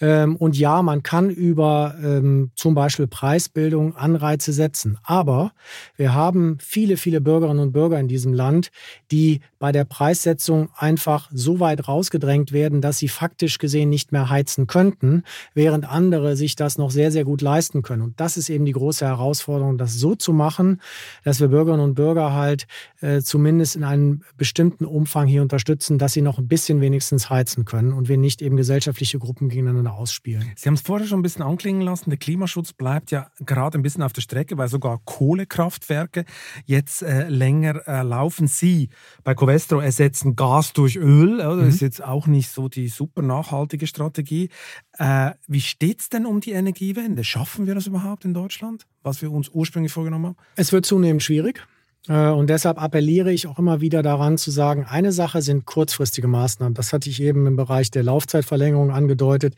[0.00, 4.98] Ähm, und ja, man kann über ähm, zum Beispiel Preisbildung Anreize setzen.
[5.02, 5.52] Aber
[5.96, 8.70] wir haben viele, viele Bürgerinnen und Bürger in diesem Land,
[9.10, 14.30] die bei der Preissetzung einfach so weit rausgedrängt werden, dass sie faktisch gesehen nicht mehr
[14.30, 18.02] heizen könnten, während andere sich das noch sehr, sehr gut leisten können.
[18.02, 20.80] Und das ist eben die große Herausforderung, das so zu machen,
[21.24, 22.66] dass wir Bürgerinnen und Bürger halt
[23.00, 27.64] äh, zumindest in einem bestimmten Umfang hier unterstützen, dass sie noch ein bisschen wenigstens heizen
[27.64, 30.50] können und wir nicht eben gesellschaftliche Gruppen gegeneinander ausspielen.
[30.56, 33.82] Sie haben es vorher schon ein bisschen anklingen lassen, der Klimaschutz bleibt ja gerade ein
[33.82, 36.24] bisschen auf der Strecke, weil sogar Kohlekraftwerke
[36.64, 38.46] jetzt äh, länger äh, laufen.
[38.46, 38.88] Sie
[39.24, 41.38] bei Covestro ersetzen Gas durch Öl.
[41.38, 41.68] Das mhm.
[41.68, 44.50] ist jetzt auch nicht so die super nachhaltige Strategie.
[44.98, 47.24] Äh, wie steht es denn um die Energiewende?
[47.24, 50.36] Schaffen wir das überhaupt in Deutschland, was wir uns ursprünglich vorgenommen haben?
[50.56, 51.66] Es wird zunehmend schwierig.
[52.08, 56.28] Äh, und deshalb appelliere ich auch immer wieder daran zu sagen, eine Sache sind kurzfristige
[56.28, 56.74] Maßnahmen.
[56.74, 59.54] Das hatte ich eben im Bereich der Laufzeitverlängerung angedeutet.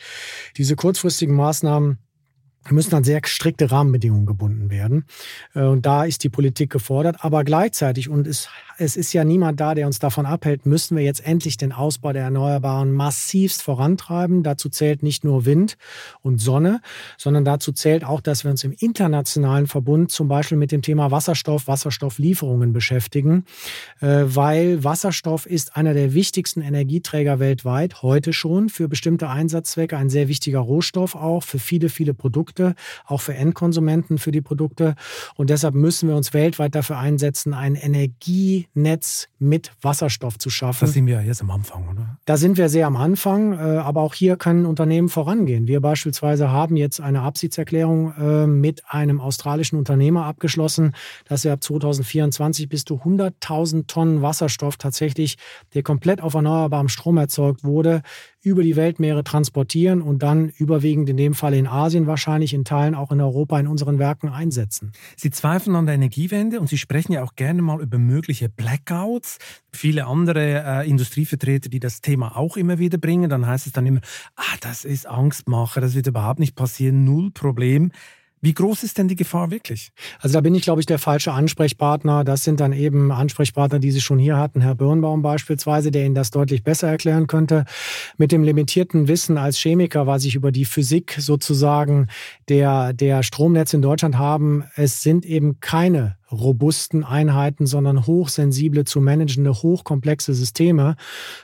[0.57, 1.98] Diese kurzfristigen Maßnahmen
[2.70, 5.05] müssen an sehr strikte Rahmenbedingungen gebunden werden.
[5.55, 7.16] Äh, und da ist die Politik gefordert.
[7.20, 8.48] Aber gleichzeitig, und es,
[8.79, 12.12] es ist ja niemand da, der uns davon abhält, müssen wir jetzt endlich den Ausbau
[12.12, 14.42] der Erneuerbaren massivst vorantreiben.
[14.42, 15.77] Dazu zählt nicht nur Wind
[16.20, 16.81] und Sonne,
[17.16, 21.11] sondern dazu zählt auch, dass wir uns im internationalen Verbund zum Beispiel mit dem Thema
[21.11, 23.44] Wasserstoff, Wasserstofflieferungen beschäftigen,
[24.01, 30.11] äh, weil Wasserstoff ist einer der wichtigsten Energieträger weltweit, heute schon für bestimmte Einsatzzwecke, ein
[30.11, 32.52] sehr wichtiger Rohstoff auch für viele, viele Produkte.
[32.53, 32.75] Produkte,
[33.07, 34.95] auch für Endkonsumenten für die Produkte.
[35.37, 40.87] Und deshalb müssen wir uns weltweit dafür einsetzen, ein Energienetz mit Wasserstoff zu schaffen.
[40.87, 42.19] Da sind wir jetzt am Anfang, oder?
[42.25, 45.67] Da sind wir sehr am Anfang, äh, aber auch hier können Unternehmen vorangehen.
[45.67, 50.93] Wir beispielsweise haben jetzt eine Absichtserklärung äh, mit einem australischen Unternehmer abgeschlossen,
[51.27, 55.37] dass wir ab 2024 bis zu 100.000 Tonnen Wasserstoff tatsächlich,
[55.75, 58.03] der komplett auf erneuerbarem Strom erzeugt wurde,
[58.42, 62.94] über die Weltmeere transportieren und dann überwiegend in dem Fall in Asien, wahrscheinlich in Teilen
[62.94, 64.92] auch in Europa in unseren Werken einsetzen.
[65.16, 69.38] Sie zweifeln an der Energiewende und Sie sprechen ja auch gerne mal über mögliche Blackouts.
[69.72, 73.87] Viele andere äh, Industrievertreter, die das Thema auch immer wieder bringen, dann heißt es dann
[73.87, 74.00] immer,
[74.35, 77.92] ah, das ist Angstmacher, das wird überhaupt nicht passieren, null Problem.
[78.44, 79.92] Wie groß ist denn die Gefahr wirklich?
[80.18, 82.24] Also da bin ich, glaube ich, der falsche Ansprechpartner.
[82.24, 86.16] Das sind dann eben Ansprechpartner, die Sie schon hier hatten, Herr Birnbaum beispielsweise, der Ihnen
[86.16, 87.64] das deutlich besser erklären könnte.
[88.18, 92.09] Mit dem limitierten Wissen als Chemiker, was ich über die Physik sozusagen
[92.48, 99.01] der, der Stromnetze in Deutschland haben, es sind eben keine robusten Einheiten, sondern hochsensible zu
[99.01, 100.97] managende, hochkomplexe Systeme,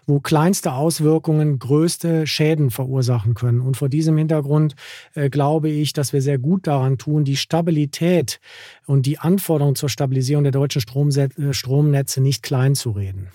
[0.06, 3.60] wo kleinste Auswirkungen größte Schäden verursachen können.
[3.60, 4.74] Und vor diesem Hintergrund
[5.14, 8.40] äh, glaube ich, dass wir sehr gut daran tun, die Stabilität
[8.86, 13.28] und die Anforderungen zur Stabilisierung der deutschen äh, Stromnetze nicht klein zu reden.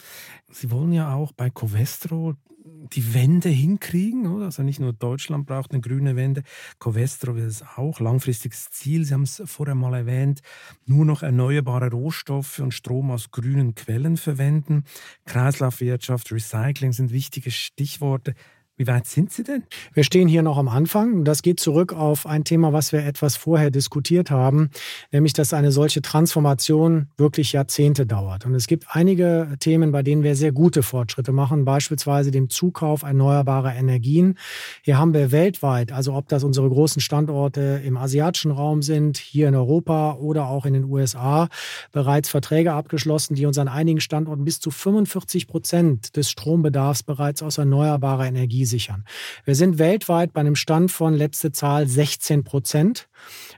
[0.52, 4.28] Sie wollen ja auch bei Covestro die Wende hinkriegen.
[4.28, 4.46] Oder?
[4.46, 6.44] Also nicht nur Deutschland braucht eine grüne Wende,
[6.80, 8.00] Covestro will es auch.
[8.00, 10.42] Langfristiges Ziel, Sie haben es vorher mal erwähnt,
[10.86, 14.84] nur noch erneuerbare Rohstoffe und Strom aus grünen Quellen verwenden.
[15.26, 18.34] Kreislaufwirtschaft, Recycling sind wichtige Stichworte.
[18.76, 19.62] Wie weit sind Sie denn?
[19.94, 21.26] Wir stehen hier noch am Anfang.
[21.26, 24.72] Das geht zurück auf ein Thema, was wir etwas vorher diskutiert haben,
[25.12, 28.48] nämlich dass eine solche Transformation wirklich Jahrzehnte dauert.
[28.48, 33.04] Und es gibt einige Themen, bei denen wir sehr gute Fortschritte machen, beispielsweise dem Zukauf
[33.04, 34.40] erneuerbarer Energien.
[34.82, 39.50] Hier haben wir weltweit, also ob das unsere großen Standorte im asiatischen Raum sind, hier
[39.50, 41.48] in Europa oder auch in den USA,
[41.92, 47.44] bereits Verträge abgeschlossen, die uns an einigen Standorten bis zu 45 Prozent des Strombedarfs bereits
[47.44, 49.06] aus erneuerbarer Energie sichern.
[49.46, 53.10] Wir sind weltweit bei einem Stand von letzte Zahl 16 Prozent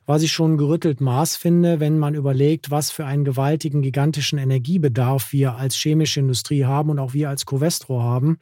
[0.05, 5.31] was ich schon gerüttelt Maß finde, wenn man überlegt, was für einen gewaltigen, gigantischen Energiebedarf
[5.33, 8.37] wir als chemische Industrie haben und auch wir als Covestro haben.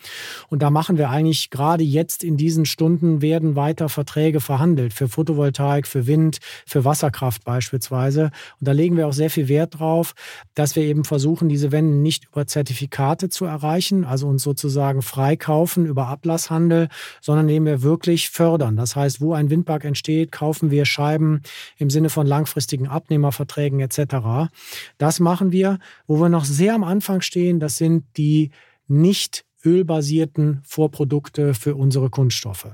[0.50, 5.08] Und da machen wir eigentlich gerade jetzt in diesen Stunden werden weiter Verträge verhandelt für
[5.08, 8.32] Photovoltaik, für Wind, für Wasserkraft beispielsweise.
[8.60, 10.14] Und da legen wir auch sehr viel Wert drauf,
[10.56, 15.86] dass wir eben versuchen, diese Wende nicht über Zertifikate zu erreichen, also uns sozusagen freikaufen
[15.86, 16.90] über Ablasshandel,
[17.22, 18.76] sondern indem wir wirklich fördern.
[18.76, 21.42] Das heißt, wo ein Windpark entsteht, kaufen wir Scheiben
[21.78, 24.52] im Sinne von langfristigen Abnehmerverträgen etc.
[24.98, 25.80] Das machen wir.
[26.08, 28.52] Wo wir noch sehr am Anfang stehen, das sind die
[28.88, 32.68] nicht ölbasierten Vorprodukte für unsere Kunststoffe.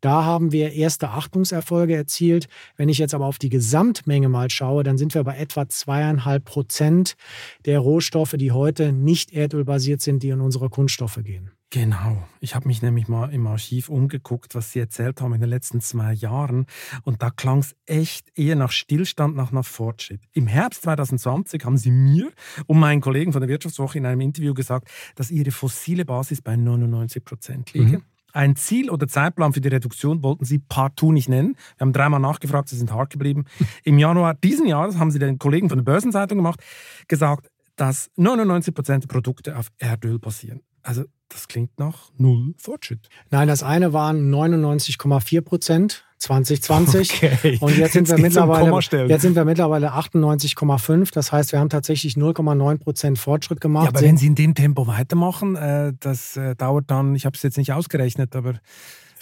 [0.00, 2.48] Da haben wir erste Achtungserfolge erzielt.
[2.76, 6.44] Wenn ich jetzt aber auf die Gesamtmenge mal schaue, dann sind wir bei etwa zweieinhalb
[6.44, 7.16] Prozent
[7.64, 11.50] der Rohstoffe, die heute nicht erdölbasiert sind, die in unsere Kunststoffe gehen.
[11.70, 12.22] Genau.
[12.40, 15.80] Ich habe mich nämlich mal im Archiv umgeguckt, was Sie erzählt haben in den letzten
[15.80, 16.66] zwei Jahren.
[17.02, 20.20] Und da klang es echt eher nach Stillstand, nach nach Fortschritt.
[20.32, 22.30] Im Herbst 2020 haben Sie mir
[22.66, 26.54] und meinen Kollegen von der Wirtschaftswoche in einem Interview gesagt, dass Ihre fossile Basis bei
[26.56, 27.98] 99 Prozent liege.
[27.98, 28.02] Mhm.
[28.32, 31.56] Ein Ziel oder Zeitplan für die Reduktion wollten Sie partout nicht nennen.
[31.78, 33.44] Wir haben dreimal nachgefragt, Sie sind hart geblieben.
[33.82, 36.60] Im Januar diesen Jahres haben Sie den Kollegen von der Börsenzeitung gemacht,
[37.08, 40.60] gesagt, dass 99 Prozent der Produkte auf Erdöl basieren.
[40.86, 43.08] Also das klingt nach null Fortschritt.
[43.30, 47.58] Nein, das eine waren 99,4 Prozent 2020 okay.
[47.60, 51.12] und jetzt sind, wir mittlerweile, jetzt sind wir mittlerweile 98,5.
[51.12, 53.86] Das heißt, wir haben tatsächlich 0,9 Prozent Fortschritt gemacht.
[53.86, 57.36] Ja, aber wenn Sie in dem Tempo weitermachen, äh, das äh, dauert dann, ich habe
[57.36, 58.54] es jetzt nicht ausgerechnet, aber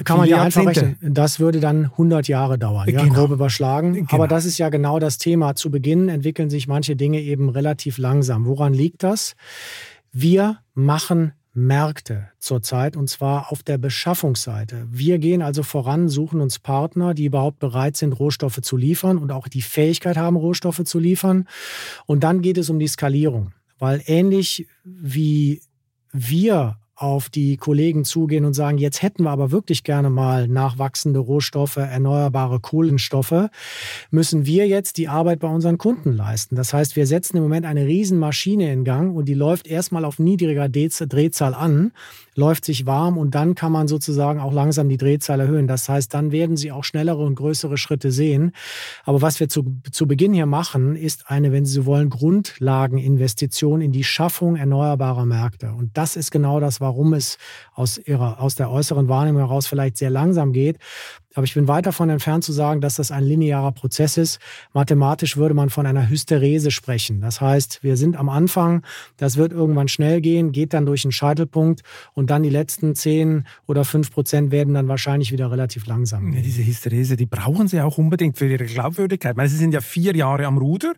[0.04, 0.98] kann man ja einfach rechnen.
[1.00, 3.14] Das würde dann 100 Jahre dauern, ja, genau.
[3.14, 3.94] grob überschlagen.
[3.94, 4.08] Genau.
[4.10, 5.54] Aber das ist ja genau das Thema.
[5.54, 8.44] Zu Beginn entwickeln sich manche Dinge eben relativ langsam.
[8.44, 9.34] Woran liegt das?
[10.12, 14.86] Wir machen Märkte zurzeit und zwar auf der Beschaffungsseite.
[14.90, 19.30] Wir gehen also voran, suchen uns Partner, die überhaupt bereit sind, Rohstoffe zu liefern und
[19.30, 21.46] auch die Fähigkeit haben, Rohstoffe zu liefern.
[22.06, 25.62] Und dann geht es um die Skalierung, weil ähnlich wie
[26.12, 31.18] wir auf die Kollegen zugehen und sagen, jetzt hätten wir aber wirklich gerne mal nachwachsende
[31.18, 33.48] Rohstoffe, erneuerbare Kohlenstoffe,
[34.10, 36.54] müssen wir jetzt die Arbeit bei unseren Kunden leisten.
[36.54, 40.18] Das heißt, wir setzen im Moment eine Riesenmaschine in Gang und die läuft erstmal auf
[40.18, 41.92] niedriger Drehzahl an,
[42.36, 45.66] läuft sich warm und dann kann man sozusagen auch langsam die Drehzahl erhöhen.
[45.66, 48.52] Das heißt, dann werden Sie auch schnellere und größere Schritte sehen.
[49.04, 53.80] Aber was wir zu, zu Beginn hier machen, ist eine, wenn Sie so wollen, Grundlageninvestition
[53.80, 55.72] in die Schaffung erneuerbarer Märkte.
[55.72, 57.38] Und das ist genau das, warum es
[57.72, 60.78] aus, ihrer, aus der äußeren Wahrnehmung heraus vielleicht sehr langsam geht.
[61.34, 64.38] Aber ich bin weit davon entfernt zu sagen, dass das ein linearer Prozess ist.
[64.72, 67.20] Mathematisch würde man von einer Hysterese sprechen.
[67.20, 68.82] Das heißt, wir sind am Anfang,
[69.16, 71.82] das wird irgendwann schnell gehen, geht dann durch einen Scheitelpunkt
[72.14, 76.32] und dann die letzten 10 oder 5 Prozent werden dann wahrscheinlich wieder relativ langsam.
[76.32, 79.32] Ja, diese Hysterese, die brauchen sie auch unbedingt für ihre Glaubwürdigkeit.
[79.32, 80.94] Ich meine, sie sind ja vier Jahre am Ruder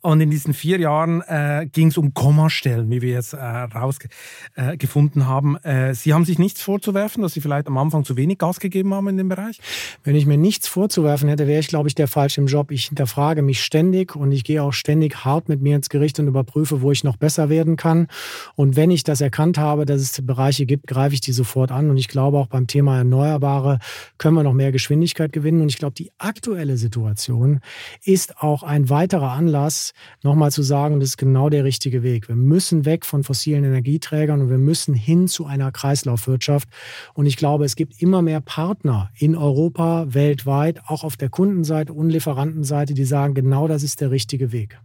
[0.00, 5.22] und in diesen vier Jahren äh, ging es um Kommastellen, wie wir jetzt äh, rausgefunden
[5.22, 5.56] äh, haben.
[5.58, 8.94] Äh, sie haben sich nichts vorzuwerfen, dass Sie vielleicht am Anfang zu wenig Gas gegeben
[8.94, 9.60] haben in dem Bereich?
[10.04, 12.70] Wenn ich mir nichts vorzuwerfen hätte, wäre ich, glaube ich, der falsch im Job.
[12.70, 16.28] Ich hinterfrage mich ständig und ich gehe auch ständig hart mit mir ins Gericht und
[16.28, 18.08] überprüfe, wo ich noch besser werden kann.
[18.56, 21.90] Und wenn ich das erkannt habe, dass es Bereiche gibt, greife ich die sofort an.
[21.90, 23.78] Und ich glaube, auch beim Thema Erneuerbare
[24.18, 25.62] können wir noch mehr Geschwindigkeit gewinnen.
[25.62, 27.60] Und ich glaube, die aktuelle Situation
[28.04, 29.92] ist auch ein weiterer Anlass,
[30.22, 32.28] nochmal zu sagen, das ist genau der richtige Weg.
[32.28, 36.68] Wir müssen weg von fossilen Energieträgern und wir müssen hin zu einer Kreislaufwirtschaft.
[37.14, 41.92] Und ich glaube, es gibt immer mehr Partner in Europa, weltweit, auch auf der Kundenseite
[41.92, 44.80] und Lieferantenseite, die sagen, genau das ist der richtige Weg.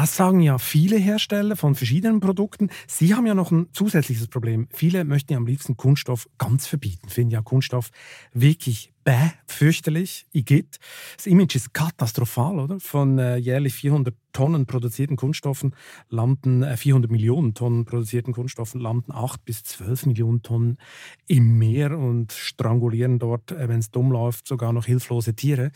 [0.00, 2.70] Das sagen ja viele Hersteller von verschiedenen Produkten.
[2.86, 4.68] Sie haben ja noch ein zusätzliches Problem.
[4.72, 7.90] Viele möchten ja am liebsten Kunststoff ganz verbieten, finden ja Kunststoff
[8.32, 10.78] wirklich bäh, fürchterlich, igitt.
[11.16, 12.78] Das Image ist katastrophal, oder?
[12.78, 15.74] Von äh, jährlich 400 Tonnen produzierten Kunststoffen
[16.08, 20.78] landen, äh, 400 Millionen Tonnen produzierten Kunststoffen landen 8 bis 12 Millionen Tonnen
[21.26, 25.72] im Meer und strangulieren dort, äh, wenn es dumm läuft, sogar noch hilflose Tiere.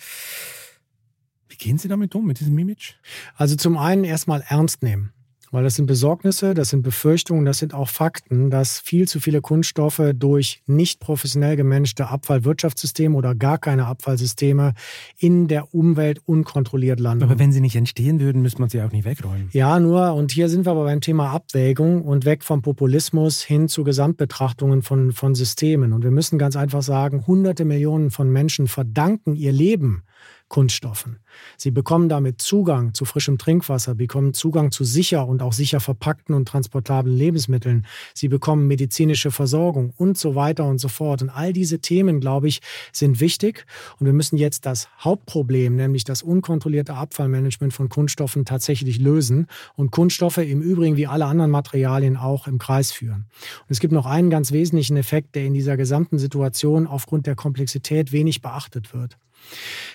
[1.52, 2.94] Wie gehen Sie damit um, mit diesem Image?
[3.36, 5.12] Also zum einen erstmal ernst nehmen.
[5.50, 9.42] Weil das sind Besorgnisse, das sind Befürchtungen, das sind auch Fakten, dass viel zu viele
[9.42, 14.72] Kunststoffe durch nicht professionell gemanagte Abfallwirtschaftssysteme oder gar keine Abfallsysteme
[15.18, 17.24] in der Umwelt unkontrolliert landen.
[17.24, 19.50] Aber wenn sie nicht entstehen würden, müsste man sie auch nicht wegräumen.
[19.52, 23.68] Ja, nur, und hier sind wir aber beim Thema Abwägung und weg vom Populismus hin
[23.68, 25.92] zu Gesamtbetrachtungen von, von Systemen.
[25.92, 30.04] Und wir müssen ganz einfach sagen, hunderte Millionen von Menschen verdanken ihr Leben
[30.52, 31.18] Kunststoffen.
[31.56, 36.34] Sie bekommen damit Zugang zu frischem Trinkwasser, bekommen Zugang zu sicher und auch sicher verpackten
[36.34, 37.86] und transportablen Lebensmitteln.
[38.12, 41.22] Sie bekommen medizinische Versorgung und so weiter und so fort.
[41.22, 42.60] Und all diese Themen, glaube ich,
[42.92, 43.64] sind wichtig.
[43.98, 49.90] Und wir müssen jetzt das Hauptproblem, nämlich das unkontrollierte Abfallmanagement von Kunststoffen tatsächlich lösen und
[49.90, 53.24] Kunststoffe im Übrigen wie alle anderen Materialien auch im Kreis führen.
[53.60, 57.36] Und es gibt noch einen ganz wesentlichen Effekt, der in dieser gesamten Situation aufgrund der
[57.36, 59.16] Komplexität wenig beachtet wird.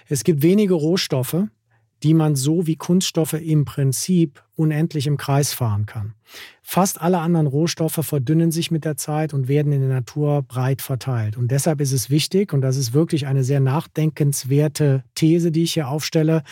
[0.07, 1.43] Es gibt wenige Rohstoffe,
[2.03, 6.13] die man so wie Kunststoffe im Prinzip unendlich im Kreis fahren kann.
[6.69, 10.81] Fast alle anderen Rohstoffe verdünnen sich mit der Zeit und werden in der Natur breit
[10.81, 11.37] verteilt.
[11.37, 15.75] Und deshalb ist es wichtig, und das ist wirklich eine sehr nachdenkenswerte These, die ich
[15.75, 16.43] hier aufstelle,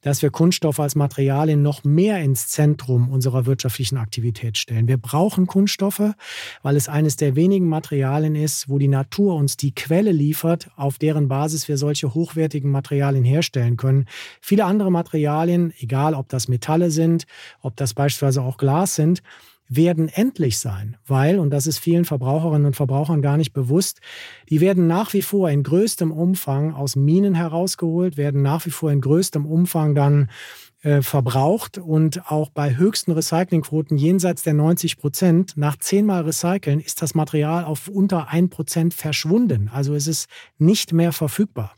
[0.00, 4.88] dass wir Kunststoffe als Materialien noch mehr ins Zentrum unserer wirtschaftlichen Aktivität stellen.
[4.88, 6.14] Wir brauchen Kunststoffe,
[6.62, 10.98] weil es eines der wenigen Materialien ist, wo die Natur uns die Quelle liefert, auf
[10.98, 14.06] deren Basis wir solche hochwertigen Materialien herstellen können.
[14.40, 17.24] Viele andere Materialien, egal ob das Metalle sind,
[17.60, 19.22] ob das beispielsweise auch Glas sind,
[19.70, 24.00] werden endlich sein, weil, und das ist vielen Verbraucherinnen und Verbrauchern gar nicht bewusst,
[24.50, 28.90] die werden nach wie vor in größtem Umfang aus Minen herausgeholt, werden nach wie vor
[28.90, 30.28] in größtem Umfang dann
[30.82, 37.00] äh, verbraucht und auch bei höchsten Recyclingquoten jenseits der 90 Prozent, nach zehnmal Recyceln ist
[37.00, 39.70] das Material auf unter ein Prozent verschwunden.
[39.72, 41.76] Also es ist nicht mehr verfügbar.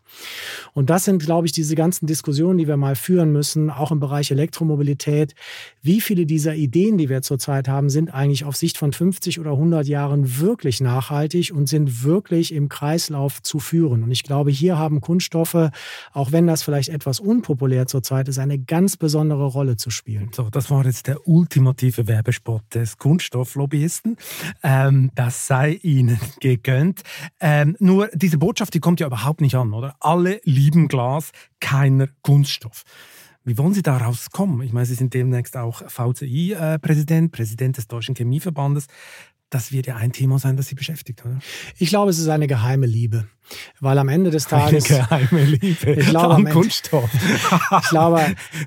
[0.75, 4.01] Und das sind, glaube ich, diese ganzen Diskussionen, die wir mal führen müssen, auch im
[4.01, 5.35] Bereich Elektromobilität.
[5.83, 9.53] Wie viele dieser Ideen, die wir zurzeit haben, sind eigentlich auf Sicht von 50 oder
[9.53, 14.03] 100 Jahren wirklich nachhaltig und sind wirklich im Kreislauf zu führen?
[14.03, 15.71] Und ich glaube, hier haben Kunststoffe,
[16.13, 20.31] auch wenn das vielleicht etwas unpopulär zurzeit ist, eine ganz besondere Rolle zu spielen.
[20.35, 24.17] So, das war jetzt der ultimative Werbespot des Kunststofflobbyisten.
[24.63, 27.03] Ähm, das sei Ihnen gegönnt.
[27.41, 29.95] Ähm, nur diese Botschaft, die kommt ja überhaupt nicht an, oder?
[30.05, 32.82] Alle lieben Glas, keiner Kunststoff.
[33.44, 34.62] Wie wollen Sie da rauskommen?
[34.62, 38.86] Ich meine, Sie sind demnächst auch VCI-Präsident, Präsident des Deutschen Chemieverbandes.
[39.50, 41.38] Das wird ja ein Thema sein, das Sie beschäftigt, oder?
[41.76, 43.26] Ich glaube, es ist eine geheime Liebe.
[43.80, 44.90] Weil am Ende des Tages.
[44.90, 45.93] Eine geheime Liebe.
[45.93, 47.11] Ich glaube, am Kunststoff.
[47.82, 48.20] ich glaube,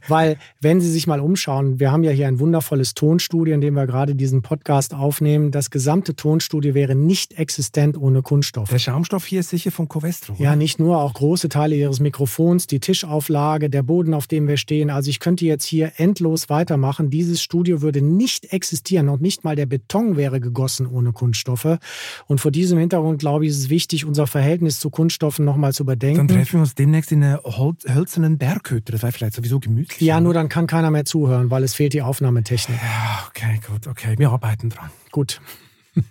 [0.07, 3.75] weil, wenn Sie sich mal umschauen, wir haben ja hier ein wundervolles Tonstudio, in dem
[3.75, 5.51] wir gerade diesen Podcast aufnehmen.
[5.51, 8.69] Das gesamte Tonstudio wäre nicht existent ohne Kunststoff.
[8.69, 10.33] Der Schaumstoff hier ist sicher von Covestro.
[10.33, 10.43] Oder?
[10.43, 14.57] Ja, nicht nur, auch große Teile Ihres Mikrofons, die Tischauflage, der Boden, auf dem wir
[14.57, 14.89] stehen.
[14.89, 17.09] Also ich könnte jetzt hier endlos weitermachen.
[17.09, 21.77] Dieses Studio würde nicht existieren und nicht mal der Beton wäre gegossen ohne Kunststoffe.
[22.27, 25.73] Und vor diesem Hintergrund, glaube ich, ist es wichtig, unser Verhältnis Verhältnis zu Kunststoffen nochmal
[25.73, 26.27] zu überdenken.
[26.27, 28.91] Dann treffen wir uns demnächst in einer hölzernen Berghütte.
[28.91, 30.01] Das wäre vielleicht sowieso gemütlich.
[30.01, 32.77] Ja, nur dann kann keiner mehr zuhören, weil es fehlt die Aufnahmetechnik.
[32.81, 34.15] Ja, okay, gut, okay.
[34.17, 34.89] Wir arbeiten dran.
[35.11, 35.41] Gut.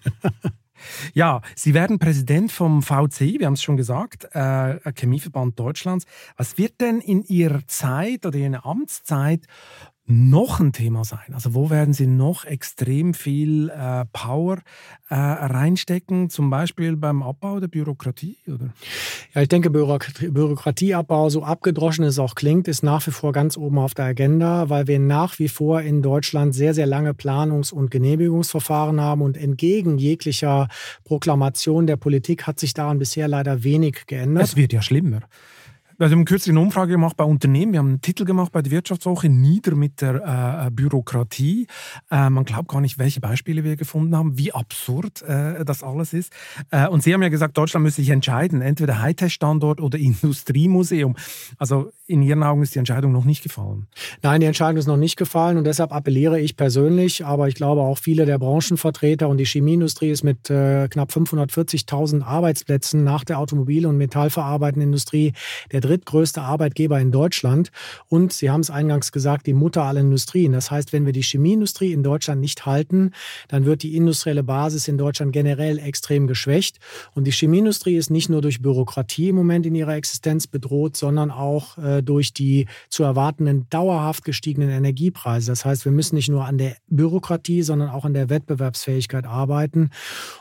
[1.15, 6.05] Ja, Sie werden Präsident vom VCI, wir haben es schon gesagt, äh, Chemieverband Deutschlands.
[6.37, 9.47] Was wird denn in Ihrer Zeit oder in Ihrer Amtszeit
[10.07, 11.33] noch ein Thema sein?
[11.33, 14.59] Also wo werden Sie noch extrem viel äh, Power
[15.09, 18.37] äh, reinstecken, zum Beispiel beim Abbau der Bürokratie?
[18.47, 18.75] Oder?
[19.35, 23.79] Ja, ich denke, Bürokratieabbau, so abgedroschen es auch klingt, ist nach wie vor ganz oben
[23.79, 27.91] auf der Agenda, weil wir nach wie vor in Deutschland sehr, sehr lange Planungs- und
[27.91, 30.69] Genehmigungsverfahren haben und entgegen jeglicher
[31.05, 34.45] Proklamation der Politik hat sich daran bisher leider wenig geändert.
[34.45, 35.21] Es wird ja schlimmer.
[35.97, 37.73] Wir haben kürzlich eine Umfrage gemacht bei Unternehmen.
[37.73, 41.69] Wir haben einen Titel gemacht bei der Wirtschaftswoche, Nieder mit der äh, Bürokratie.
[42.11, 46.13] Äh, man glaubt gar nicht, welche Beispiele wir gefunden haben, wie absurd äh, das alles
[46.13, 46.33] ist.
[46.73, 51.15] Äh, und Sie haben ja gesagt, Deutschland müsse sich entscheiden, entweder Hightech-Standort oder Industriemuseum.
[51.59, 53.87] Also in Ihren Augen ist die Entscheidung noch nicht gefallen?
[54.21, 57.83] Nein, die Entscheidung ist noch nicht gefallen und deshalb appelliere ich persönlich, aber ich glaube
[57.83, 63.39] auch viele der Branchenvertreter und die Chemieindustrie ist mit äh, knapp 540.000 Arbeitsplätzen nach der
[63.39, 65.35] Automobil- und metallverarbeitenden Industrie
[65.71, 67.71] der drittgrößte Arbeitgeber in Deutschland
[68.09, 70.53] und Sie haben es eingangs gesagt, die Mutter aller Industrien.
[70.53, 73.13] Das heißt, wenn wir die Chemieindustrie in Deutschland nicht halten,
[73.49, 76.79] dann wird die industrielle Basis in Deutschland generell extrem geschwächt
[77.15, 81.31] und die Chemieindustrie ist nicht nur durch Bürokratie im Moment in ihrer Existenz bedroht, sondern
[81.31, 85.53] auch äh, durch die zu erwartenden dauerhaft gestiegenen Energiepreise.
[85.53, 89.91] Das heißt, wir müssen nicht nur an der Bürokratie, sondern auch an der Wettbewerbsfähigkeit arbeiten.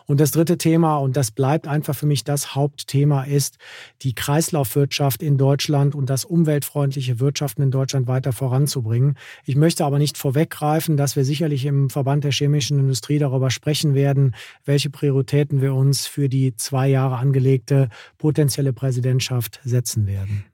[0.06, 3.58] Und das dritte Thema, und das bleibt einfach für mich das Hauptthema, ist
[4.02, 9.18] die Kreislaufwirtschaft in Deutschland und das umweltfreundliche Wirtschaften in Deutschland weiter voranzubringen.
[9.46, 13.94] Ich möchte aber nicht vorweggreifen, dass wir sicherlich im Verband der chemischen Industrie darüber sprechen
[13.94, 20.46] werden, welche Prioritäten wir uns für die zwei Jahre angelegte potenzielle Präsidentschaft setzen werden.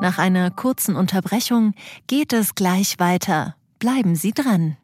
[0.00, 1.74] Nach einer kurzen Unterbrechung
[2.06, 3.56] geht es gleich weiter.
[3.78, 4.76] Bleiben Sie dran.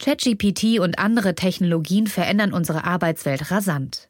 [0.00, 4.09] ChatGPT und andere Technologien verändern unsere Arbeitswelt rasant.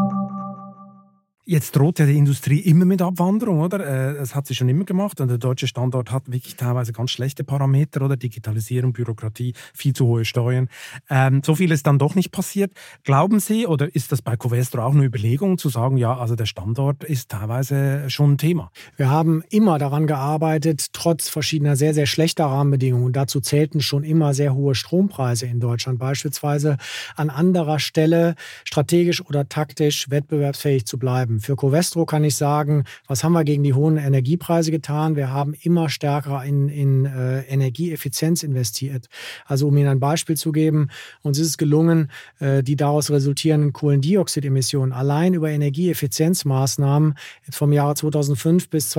[1.51, 3.81] Jetzt droht ja die Industrie immer mit Abwanderung, oder?
[3.81, 7.11] Äh, das hat sie schon immer gemacht und der deutsche Standort hat wirklich teilweise ganz
[7.11, 8.15] schlechte Parameter, oder?
[8.15, 10.69] Digitalisierung, Bürokratie, viel zu hohe Steuern.
[11.09, 12.71] Ähm, so viel ist dann doch nicht passiert.
[13.03, 16.45] Glauben Sie, oder ist das bei Covestro auch eine Überlegung, zu sagen, ja, also der
[16.45, 18.71] Standort ist teilweise schon ein Thema?
[18.95, 23.07] Wir haben immer daran gearbeitet, trotz verschiedener sehr, sehr schlechter Rahmenbedingungen.
[23.07, 26.77] Und dazu zählten schon immer sehr hohe Strompreise in Deutschland, beispielsweise
[27.17, 31.40] an anderer Stelle strategisch oder taktisch wettbewerbsfähig zu bleiben.
[31.41, 35.15] Für Covestro kann ich sagen, was haben wir gegen die hohen Energiepreise getan?
[35.15, 39.07] Wir haben immer stärker in, in äh, Energieeffizienz investiert.
[39.45, 40.89] Also um Ihnen ein Beispiel zu geben,
[41.21, 47.15] uns ist es gelungen, äh, die daraus resultierenden Kohlendioxidemissionen allein über Energieeffizienzmaßnahmen
[47.49, 48.89] vom Jahre 2005 bis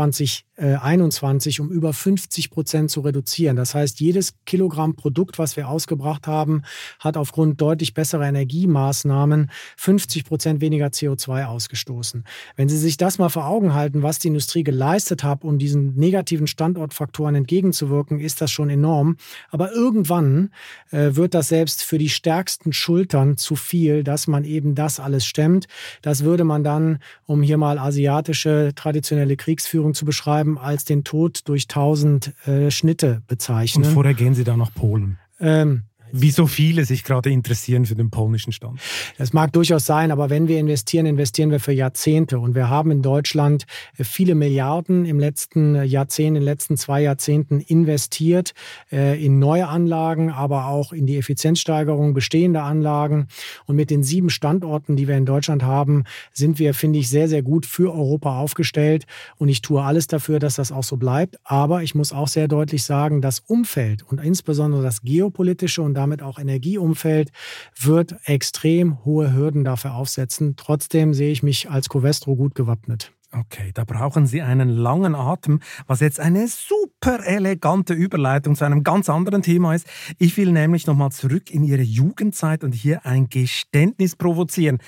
[0.56, 3.56] 2021 um über 50 Prozent zu reduzieren.
[3.56, 6.62] Das heißt, jedes Kilogramm Produkt, was wir ausgebracht haben,
[6.98, 12.24] hat aufgrund deutlich besserer Energiemaßnahmen 50 Prozent weniger CO2 ausgestoßen.
[12.56, 15.94] Wenn Sie sich das mal vor Augen halten, was die Industrie geleistet hat, um diesen
[15.94, 19.16] negativen Standortfaktoren entgegenzuwirken, ist das schon enorm.
[19.50, 20.50] Aber irgendwann
[20.90, 25.24] äh, wird das selbst für die stärksten Schultern zu viel, dass man eben das alles
[25.24, 25.66] stemmt.
[26.02, 31.48] Das würde man dann, um hier mal asiatische traditionelle Kriegsführung zu beschreiben, als den Tod
[31.48, 33.84] durch tausend äh, Schnitte bezeichnen.
[33.84, 35.18] Und vorher gehen Sie dann nach Polen.
[35.40, 35.82] Ähm,
[36.12, 38.80] wie so viele sich gerade interessieren für den polnischen Stand.
[39.18, 42.38] Das mag durchaus sein, aber wenn wir investieren, investieren wir für Jahrzehnte.
[42.38, 43.64] Und wir haben in Deutschland
[43.96, 48.52] äh, viele Milliarden im letzten Jahrzehnt, in den letzten zwei Jahrzehnten investiert
[48.90, 53.28] äh, in neue Anlagen, aber auch in die Effizienzsteigerung bestehender Anlagen.
[53.66, 57.28] Und mit den sieben Standorten, die wir in Deutschland haben, sind wir, finde ich, sehr,
[57.28, 59.06] sehr gut für Europa aufgestellt.
[59.38, 61.38] Und ich tue alles dafür, dass das auch so bleibt.
[61.44, 66.20] Aber ich muss auch sehr deutlich sagen, das Umfeld und insbesondere das geopolitische und damit
[66.20, 67.30] auch Energieumfeld
[67.78, 70.56] wird extrem hohe Hürden dafür aufsetzen.
[70.56, 73.12] Trotzdem sehe ich mich als Covestro gut gewappnet.
[73.34, 78.82] Okay, da brauchen Sie einen langen Atem, was jetzt eine super elegante Überleitung zu einem
[78.82, 79.86] ganz anderen Thema ist.
[80.18, 84.80] Ich will nämlich nochmal zurück in Ihre Jugendzeit und hier ein Geständnis provozieren.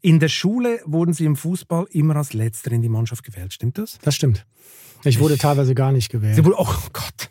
[0.00, 3.76] In der Schule wurden Sie im Fußball immer als Letzter in die Mannschaft gewählt, stimmt
[3.76, 3.98] das?
[4.00, 4.46] Das stimmt.
[5.04, 6.34] Ich wurde teilweise gar nicht gewählt.
[6.34, 7.30] Sie wurde, oh Gott,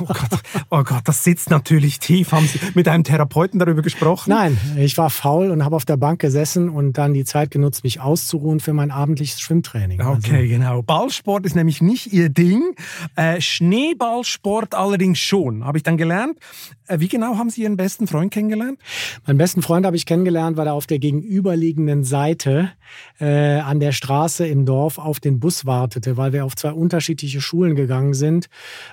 [0.00, 2.32] oh Gott, oh Gott, das sitzt natürlich tief.
[2.32, 4.30] Haben Sie mit einem Therapeuten darüber gesprochen?
[4.30, 7.84] Nein, ich war faul und habe auf der Bank gesessen und dann die Zeit genutzt,
[7.84, 10.00] mich auszuruhen für mein abendliches Schwimmtraining.
[10.00, 10.48] Okay, also.
[10.48, 10.82] genau.
[10.82, 12.74] Ballsport ist nämlich nicht Ihr Ding.
[13.16, 16.38] Äh, Schneeballsport allerdings schon, habe ich dann gelernt.
[16.86, 18.78] Äh, wie genau haben Sie Ihren besten Freund kennengelernt?
[19.26, 22.72] Meinen besten Freund habe ich kennengelernt, weil er auf der gegenüberliegenden Seite
[23.18, 27.40] äh, an der Straße im Dorf auf den Bus wartete, weil wir auf zwei unterschiedliche
[27.40, 28.48] Schulen gegangen sind.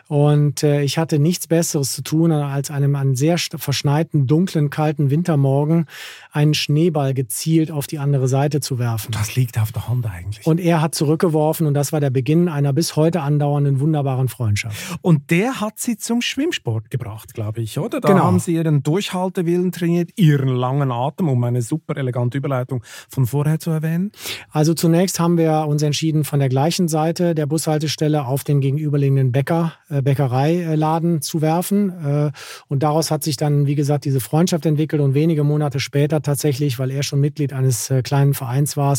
[0.07, 5.09] Und äh, ich hatte nichts Besseres zu tun, als einem an sehr verschneiten, dunklen, kalten
[5.09, 5.87] Wintermorgen
[6.31, 9.11] einen Schneeball gezielt auf die andere Seite zu werfen.
[9.11, 10.47] Das liegt auf der Hand eigentlich.
[10.47, 14.97] Und er hat zurückgeworfen und das war der Beginn einer bis heute andauernden wunderbaren Freundschaft.
[15.01, 17.99] Und der hat sie zum Schwimmsport gebracht, glaube ich, oder?
[17.99, 18.23] Da genau.
[18.23, 23.59] haben sie ihren Durchhaltewillen trainiert, ihren langen Atem, um eine super elegante Überleitung von vorher
[23.59, 24.11] zu erwähnen.
[24.51, 29.31] Also zunächst haben wir uns entschieden, von der gleichen Seite der Bushaltestelle auf den gegenüberliegenden
[29.31, 31.89] Bäcker, äh, Bäckereiladen zu werfen.
[31.89, 32.31] Äh,
[32.67, 36.79] und daraus hat sich dann, wie gesagt, diese Freundschaft entwickelt und wenige Monate später tatsächlich,
[36.79, 38.93] weil er schon Mitglied eines äh, kleinen Vereins war,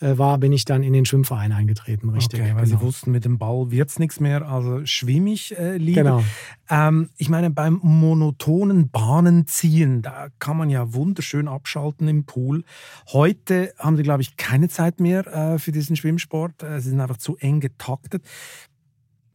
[0.00, 2.40] äh, war, bin ich dann in den Schwimmverein eingetreten, richtig.
[2.40, 2.78] Okay, weil genau.
[2.78, 6.02] Sie wussten, mit dem Ball wird es nichts mehr, also schwimme ich äh, lieber.
[6.02, 6.24] Genau.
[6.70, 12.64] Ähm, ich meine, beim monotonen Bahnenziehen, da kann man ja wunderschön abschalten im Pool.
[13.08, 16.62] Heute haben Sie, glaube ich, keine Zeit mehr äh, für diesen Schwimmsport.
[16.62, 18.22] Äh, Sie sind einfach zu eng getaktet.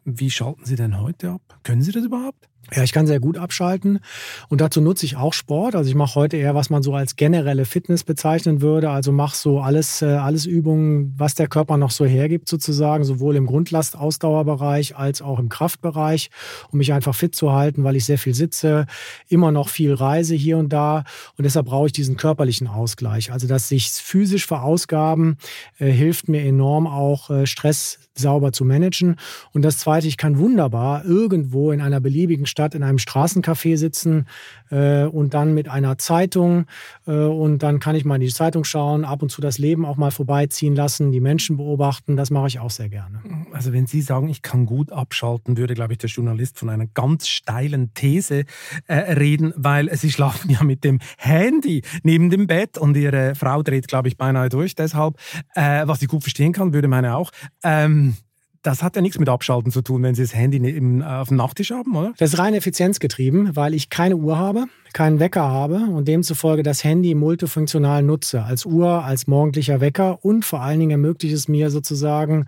[0.06, 1.60] Wie schalten Sie denn heute ab?
[1.64, 2.50] Können Sie das überhaupt?
[2.72, 4.00] Ja, ich kann sehr gut abschalten
[4.48, 5.76] und dazu nutze ich auch Sport.
[5.76, 8.90] Also ich mache heute eher, was man so als generelle Fitness bezeichnen würde.
[8.90, 13.36] Also mache so alles, äh, alles Übungen, was der Körper noch so hergibt sozusagen, sowohl
[13.36, 16.30] im Grundlastausdauerbereich als auch im Kraftbereich,
[16.72, 18.86] um mich einfach fit zu halten, weil ich sehr viel sitze,
[19.28, 21.04] immer noch viel reise hier und da
[21.38, 23.34] und deshalb brauche ich diesen körperlichen Ausgleich.
[23.34, 25.38] Also dass sich physisch verausgaben
[25.80, 29.16] äh, hilft mir enorm auch äh, Stress sauber zu managen.
[29.54, 34.28] Und das Zweite, ich kann wunderbar irgendwo in einer beliebigen Stadt in einem Straßencafé sitzen
[34.70, 36.66] äh, und dann mit einer Zeitung
[37.08, 39.86] äh, und dann kann ich mal in die Zeitung schauen, ab und zu das Leben
[39.86, 42.16] auch mal vorbeiziehen lassen, die Menschen beobachten.
[42.16, 43.22] Das mache ich auch sehr gerne.
[43.52, 46.86] Also wenn Sie sagen, ich kann gut abschalten, würde, glaube ich, der Journalist von einer
[46.86, 48.46] ganz steilen These
[48.86, 53.64] äh, reden, weil Sie schlafen ja mit dem Handy neben dem Bett und Ihre Frau
[53.64, 54.76] dreht, glaube ich, beinahe durch.
[54.76, 55.18] Deshalb,
[55.56, 57.32] äh, was ich gut verstehen kann, würde meine auch.
[57.64, 58.16] Ähm,
[58.64, 61.28] das hat ja nichts mit Abschalten zu tun, wenn Sie das Handy im, äh, auf
[61.28, 62.14] dem Nachttisch haben, oder?
[62.18, 66.84] Das ist rein effizienzgetrieben, weil ich keine Uhr habe, keinen Wecker habe und demzufolge das
[66.84, 68.44] Handy multifunktional nutze.
[68.44, 72.46] Als Uhr, als morgendlicher Wecker und vor allen Dingen ermöglicht es mir sozusagen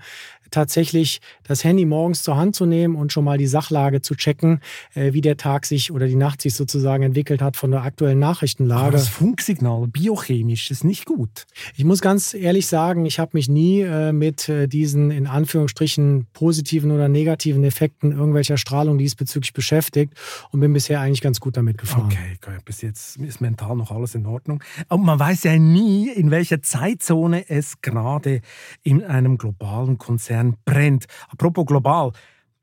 [0.55, 4.61] tatsächlich das Handy morgens zur Hand zu nehmen und schon mal die Sachlage zu checken,
[4.93, 8.19] äh, wie der Tag sich oder die Nacht sich sozusagen entwickelt hat von der aktuellen
[8.19, 8.81] Nachrichtenlage.
[8.81, 11.45] Aber das Funksignal biochemisch ist nicht gut.
[11.75, 16.27] Ich muss ganz ehrlich sagen, ich habe mich nie äh, mit äh, diesen in Anführungsstrichen
[16.33, 20.13] positiven oder negativen Effekten irgendwelcher Strahlung diesbezüglich beschäftigt
[20.51, 22.05] und bin bisher eigentlich ganz gut damit gefahren.
[22.05, 24.63] Okay, bis jetzt ist mental noch alles in Ordnung.
[24.87, 28.41] Aber man weiß ja nie, in welcher Zeitzone es gerade
[28.83, 31.05] in einem globalen Konzern Konzern brennt.
[31.29, 32.11] Apropos global,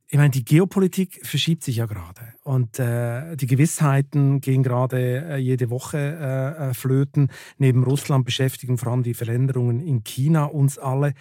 [0.09, 5.37] ich meine, die Geopolitik verschiebt sich ja gerade und äh, die Gewissheiten gehen gerade äh,
[5.37, 7.30] jede Woche äh, äh, flöten.
[7.57, 11.14] Neben Russland beschäftigen vor allem die Veränderungen in China uns alle.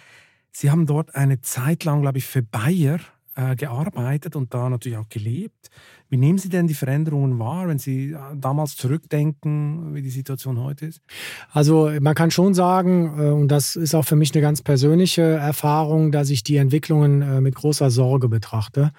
[0.50, 3.00] Sie haben dort eine Zeit lang, glaube ich, für Bayer
[3.34, 5.70] äh, gearbeitet und da natürlich auch gelebt.
[6.10, 10.60] Wie nehmen Sie denn die Veränderungen wahr, wenn Sie äh, damals zurückdenken, wie die Situation
[10.60, 11.00] heute ist?
[11.50, 15.22] Also man kann schon sagen, äh, und das ist auch für mich eine ganz persönliche
[15.22, 18.92] Erfahrung, dass ich die Entwicklungen mit großer Sorge betrachte.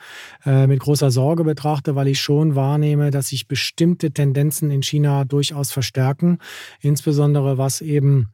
[0.45, 5.71] Mit großer Sorge betrachte, weil ich schon wahrnehme, dass sich bestimmte Tendenzen in China durchaus
[5.71, 6.39] verstärken,
[6.81, 8.29] insbesondere was eben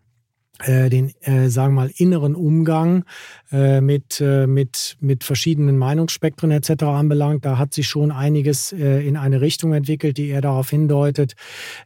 [0.68, 3.06] den, äh, sagen wir mal, inneren Umgang
[3.52, 6.84] äh, mit, äh, mit, mit verschiedenen Meinungsspektren etc.
[6.84, 7.46] anbelangt.
[7.46, 11.36] Da hat sich schon einiges äh, in eine Richtung entwickelt, die eher darauf hindeutet,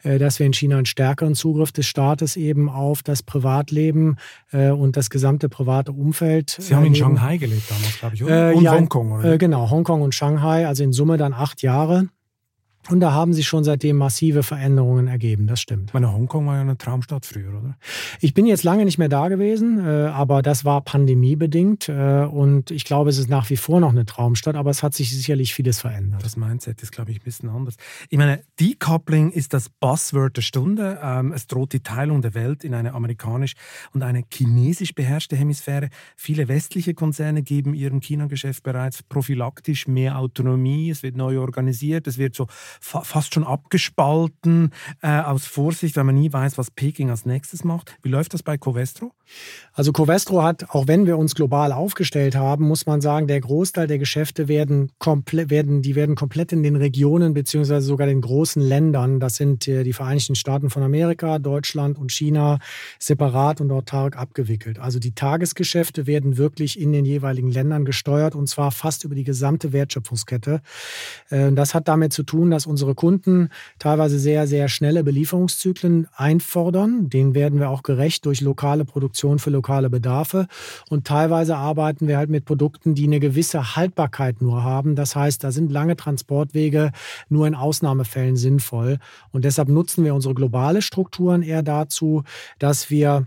[0.03, 4.17] äh, dass wir in China einen stärkeren Zugriff des Staates eben auf das Privatleben
[4.51, 6.57] äh, und das gesamte private Umfeld.
[6.59, 8.51] Sie haben in Shanghai gelebt damals, glaube ich, oder?
[8.51, 9.33] Äh, und ja, Hongkong, oder?
[9.33, 12.07] Äh, genau, Hongkong und Shanghai, also in Summe dann acht Jahre.
[12.89, 15.93] Und da haben sich schon seitdem massive Veränderungen ergeben, das stimmt.
[15.93, 17.77] Meine Hongkong war ja eine Traumstadt früher, oder?
[18.19, 22.71] Ich bin jetzt lange nicht mehr da gewesen, äh, aber das war pandemiebedingt äh, und
[22.71, 25.53] ich glaube, es ist nach wie vor noch eine Traumstadt, aber es hat sich sicherlich
[25.53, 26.25] vieles verändert.
[26.25, 27.75] Das Mindset ist, glaube ich, ein bisschen anders.
[28.09, 30.99] Ich meine, Decoupling ist das Buzzword der Stunde.
[31.01, 33.53] Ähm, es droht die Teilung der Welt in eine amerikanisch
[33.93, 35.89] und eine chinesisch beherrschte Hemisphäre.
[36.17, 40.89] Viele westliche Konzerne geben ihrem China-Geschäft bereits prophylaktisch mehr Autonomie.
[40.89, 42.47] Es wird neu organisiert, es wird so
[42.79, 44.71] fa fast schon abgespalten
[45.01, 47.95] äh, aus Vorsicht, weil man nie weiß, was Peking als nächstes macht.
[48.01, 49.11] Wie läuft das bei Covestro?
[49.73, 53.87] Also Covestro hat, auch wenn wir uns global aufgestellt haben, muss man sagen, der Großteil
[53.87, 58.61] der Geschäfte werden komplett, werden, die werden komplett in den Regionen beziehungsweise sogar den großen
[58.61, 62.59] Ländern, das sind äh, die Vereinigten Staaten von Amerika, Deutschland und China,
[62.99, 64.79] separat und autark abgewickelt.
[64.79, 69.23] Also die Tagesgeschäfte werden wirklich in den jeweiligen Ländern gesteuert und zwar fast über die
[69.23, 70.61] gesamte Wertschöpfungskette.
[71.29, 73.49] Äh, das hat damit zu tun, dass unsere Kunden
[73.79, 77.09] teilweise sehr, sehr schnelle Belieferungszyklen einfordern.
[77.09, 80.47] Den werden wir auch gerecht durch lokale Produktion Produktion für lokale Bedarfe.
[80.89, 84.95] Und teilweise arbeiten wir halt mit Produkten, die eine gewisse Haltbarkeit nur haben.
[84.95, 86.91] Das heißt, da sind lange Transportwege
[87.29, 88.97] nur in Ausnahmefällen sinnvoll.
[89.31, 92.23] Und deshalb nutzen wir unsere globale Strukturen eher dazu,
[92.59, 93.25] dass wir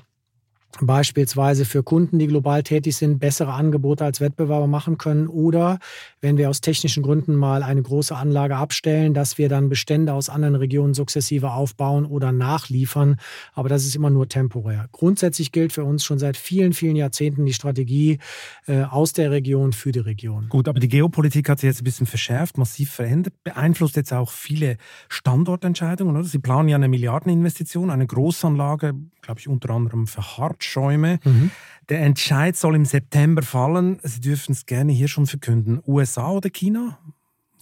[0.83, 5.79] beispielsweise für Kunden, die global tätig sind, bessere Angebote als Wettbewerber machen können oder
[6.21, 10.29] wenn wir aus technischen Gründen mal eine große Anlage abstellen, dass wir dann Bestände aus
[10.29, 13.17] anderen Regionen sukzessive aufbauen oder nachliefern.
[13.55, 14.89] Aber das ist immer nur temporär.
[14.93, 18.19] Grundsätzlich gilt für uns schon seit vielen, vielen Jahrzehnten die Strategie
[18.67, 20.49] äh, aus der Region für die Region.
[20.49, 24.31] Gut, aber die Geopolitik hat sich jetzt ein bisschen verschärft, massiv verändert, beeinflusst jetzt auch
[24.31, 24.77] viele
[25.09, 26.17] Standortentscheidungen.
[26.17, 26.25] Oder?
[26.25, 28.95] Sie planen ja eine Milliardeninvestition, eine Großanlage,
[29.27, 31.19] glaube ich, unter anderem für Hartschäume.
[31.25, 31.51] Mhm.
[31.89, 33.99] Der Entscheid soll im September fallen.
[34.03, 35.81] Sie dürfen es gerne hier schon verkünden.
[35.87, 36.99] USA oder China?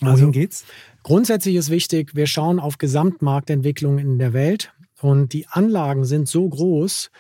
[0.01, 0.65] Wohin also, geht's?
[1.03, 4.73] Grundsätzlich ist wichtig, wir schauen auf Gesamtmarktentwicklung in der Welt.
[5.01, 7.11] Und die Anlagen sind so groß,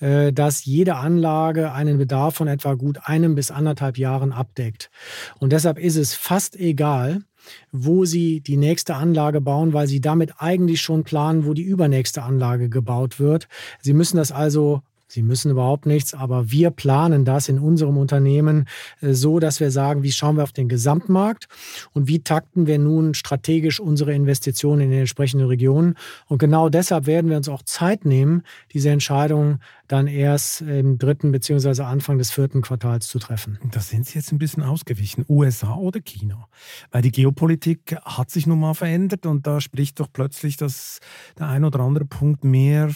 [0.00, 4.90] äh, dass jede Anlage einen Bedarf von etwa gut einem bis anderthalb Jahren abdeckt.
[5.38, 7.22] Und deshalb ist es fast egal,
[7.70, 12.22] wo sie die nächste Anlage bauen, weil sie damit eigentlich schon planen, wo die übernächste
[12.22, 13.48] Anlage gebaut wird.
[13.80, 14.82] Sie müssen das also
[15.12, 18.66] Sie müssen überhaupt nichts, aber wir planen das in unserem Unternehmen
[19.02, 21.48] äh, so, dass wir sagen, wie schauen wir auf den Gesamtmarkt
[21.92, 25.96] und wie takten wir nun strategisch unsere Investitionen in den entsprechenden Regionen.
[26.28, 28.42] Und genau deshalb werden wir uns auch Zeit nehmen,
[28.72, 33.58] diese Entscheidung dann erst im dritten beziehungsweise Anfang des vierten Quartals zu treffen.
[33.70, 35.26] Da sind Sie jetzt ein bisschen ausgewichen.
[35.28, 36.48] USA oder China?
[36.90, 41.00] Weil die Geopolitik hat sich nun mal verändert und da spricht doch plötzlich dass
[41.38, 42.88] der ein oder andere Punkt mehr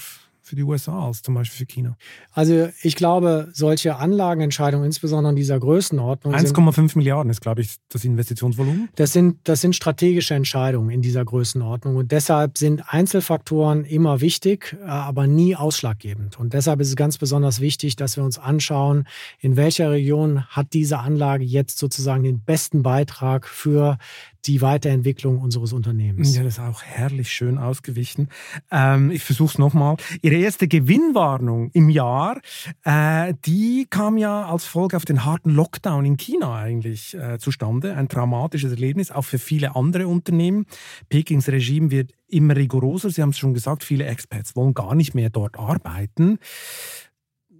[0.46, 1.96] für die USA als zum Beispiel für China?
[2.32, 6.34] Also ich glaube, solche Anlagenentscheidungen, insbesondere in dieser Größenordnung.
[6.34, 8.88] 1,5 Milliarden ist, glaube ich, das Investitionsvolumen.
[8.94, 11.96] Das sind, das sind strategische Entscheidungen in dieser Größenordnung.
[11.96, 16.38] Und deshalb sind Einzelfaktoren immer wichtig, aber nie ausschlaggebend.
[16.38, 19.08] Und deshalb ist es ganz besonders wichtig, dass wir uns anschauen,
[19.40, 23.98] in welcher Region hat diese Anlage jetzt sozusagen den besten Beitrag für
[24.46, 26.36] die Weiterentwicklung unseres Unternehmens.
[26.36, 28.28] Ja, das ist auch herrlich schön ausgewichen.
[28.70, 29.96] Ähm, ich versuche es nochmal.
[30.22, 32.40] Ihre erste Gewinnwarnung im Jahr,
[32.84, 37.96] äh, die kam ja als Folge auf den harten Lockdown in China eigentlich äh, zustande.
[37.96, 40.66] Ein traumatisches Erlebnis, auch für viele andere Unternehmen.
[41.08, 43.10] Pekings Regime wird immer rigoroser.
[43.10, 46.38] Sie haben es schon gesagt, viele Expats wollen gar nicht mehr dort arbeiten.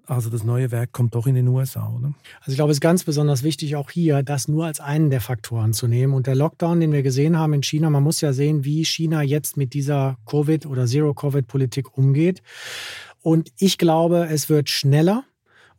[0.07, 2.15] Also das neue Werk kommt doch in den USA, oder?
[2.41, 5.21] Also ich glaube, es ist ganz besonders wichtig, auch hier das nur als einen der
[5.21, 6.15] Faktoren zu nehmen.
[6.15, 9.23] Und der Lockdown, den wir gesehen haben in China, man muss ja sehen, wie China
[9.23, 12.41] jetzt mit dieser Covid- oder Zero-Covid-Politik umgeht.
[13.21, 15.25] Und ich glaube, es wird schneller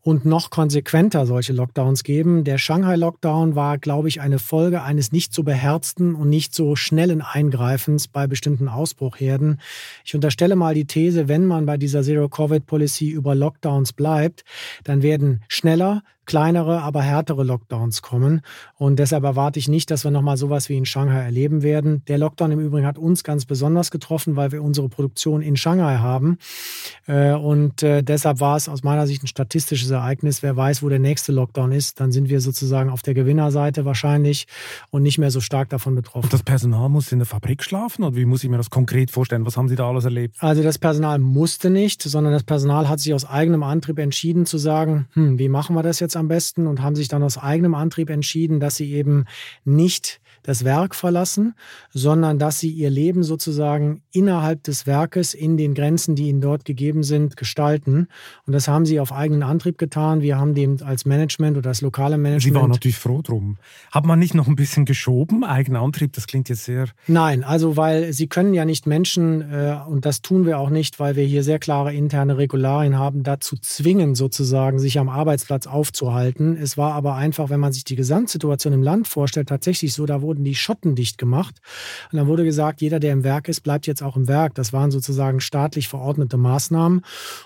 [0.01, 2.43] und noch konsequenter solche Lockdowns geben.
[2.43, 7.21] Der Shanghai-Lockdown war, glaube ich, eine Folge eines nicht so beherzten und nicht so schnellen
[7.21, 9.59] Eingreifens bei bestimmten Ausbruchherden.
[10.05, 14.43] Ich unterstelle mal die These, wenn man bei dieser Zero-Covid-Policy über Lockdowns bleibt,
[14.83, 18.41] dann werden schneller, kleinere, aber härtere Lockdowns kommen.
[18.75, 22.03] Und deshalb erwarte ich nicht, dass wir nochmal sowas wie in Shanghai erleben werden.
[22.07, 25.97] Der Lockdown im Übrigen hat uns ganz besonders getroffen, weil wir unsere Produktion in Shanghai
[25.97, 26.37] haben.
[27.07, 30.43] Äh, und äh, deshalb war es aus meiner Sicht ein statistisches Ereignis.
[30.43, 34.47] Wer weiß, wo der nächste Lockdown ist, dann sind wir sozusagen auf der Gewinnerseite wahrscheinlich
[34.89, 36.25] und nicht mehr so stark davon betroffen.
[36.25, 38.03] Und das Personal muss in der Fabrik schlafen?
[38.03, 39.45] Oder wie muss ich mir das konkret vorstellen?
[39.45, 40.35] Was haben Sie da alles erlebt?
[40.39, 44.57] Also das Personal musste nicht, sondern das Personal hat sich aus eigenem Antrieb entschieden zu
[44.57, 47.75] sagen, hm, wie machen wir das jetzt am besten und haben sich dann aus eigenem
[47.75, 49.25] Antrieb entschieden, dass sie eben
[49.63, 51.53] nicht das Werk verlassen,
[51.91, 56.65] sondern dass sie ihr Leben sozusagen innerhalb des Werkes in den Grenzen, die ihnen dort
[56.65, 58.07] gegeben sind, gestalten.
[58.45, 60.21] Und das haben sie auf eigenen Antrieb getan.
[60.21, 62.55] Wir haben dem als Management oder als lokale Management.
[62.55, 63.57] Sie waren natürlich froh drum.
[63.91, 65.43] Hat man nicht noch ein bisschen geschoben?
[65.43, 66.87] Eigener Antrieb, das klingt jetzt sehr.
[67.07, 70.99] Nein, also weil sie können ja nicht Menschen, äh, und das tun wir auch nicht,
[70.99, 76.07] weil wir hier sehr klare interne Regularien haben, dazu zwingen, sozusagen, sich am Arbeitsplatz aufzuhalten
[76.07, 76.57] aufzuhalten.
[76.57, 80.21] Es war aber einfach, wenn man sich die Gesamtsituation im Land vorstellt, tatsächlich so, da
[80.21, 81.61] wurden die Schotten dicht gemacht.
[82.11, 84.55] Und dann wurde gesagt, jeder, der im Werk ist, bleibt jetzt auch im Werk.
[84.55, 87.01] Das waren sozusagen staatlich verordnete Maßnahmen.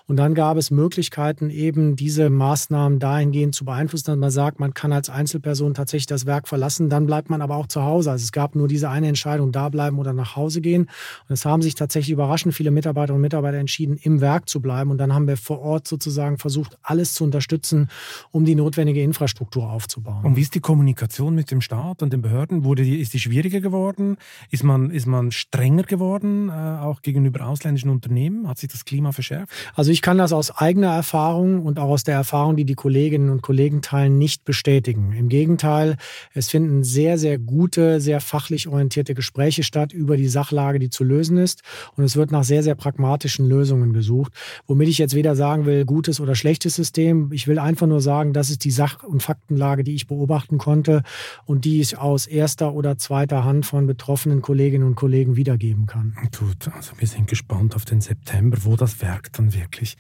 [0.08, 4.74] Und dann gab es Möglichkeiten, eben diese Maßnahmen dahingehend zu beeinflussen, dass man sagt, man
[4.74, 8.12] kann als Einzelperson tatsächlich das Werk verlassen, dann bleibt man aber auch zu Hause.
[8.12, 10.84] Also es gab nur diese eine Entscheidung, da bleiben oder nach Hause gehen.
[10.84, 14.92] Und es haben sich tatsächlich überraschend viele Mitarbeiterinnen und Mitarbeiter entschieden, im Werk zu bleiben.
[14.92, 17.90] Und dann haben wir vor Ort sozusagen versucht, alles zu unterstützen,
[18.32, 20.24] um die notwendige Infrastruktur aufzubauen.
[20.26, 22.64] Und wie ist die Kommunikation mit dem Staat und den Behörden?
[22.72, 24.16] Wurde die, ist die schwieriger geworden?
[24.50, 28.48] Ist man, ist man strenger geworden, äh, auch gegenüber ausländischen Unternehmen?
[28.48, 29.52] Hat sich das Klima verschärft?
[29.76, 33.30] Also ich kann das aus eigener Erfahrung und auch aus der Erfahrung, die die Kolleginnen
[33.30, 35.12] und Kollegen teilen, nicht bestätigen.
[35.12, 35.98] Im Gegenteil,
[36.34, 41.04] es finden sehr, sehr gute, sehr fachlich orientierte Gespräche statt über die Sachlage, die zu
[41.04, 41.64] lösen ist.
[41.98, 44.32] Und es wird nach sehr, sehr pragmatischen Lösungen gesucht.
[44.66, 47.34] Womit ich jetzt weder sagen will, gutes oder schlechtes System.
[47.34, 51.04] Ich will einfach nur sagen, das ist die Sach- und Faktenlage, die ich beobachten konnte
[51.46, 56.16] und die ich aus erster oder zweiter Hand von betroffenen Kolleginnen und Kollegen wiedergeben kann.
[56.38, 59.98] Gut, also wir sind gespannt auf den September, wo das Werk dann wirklich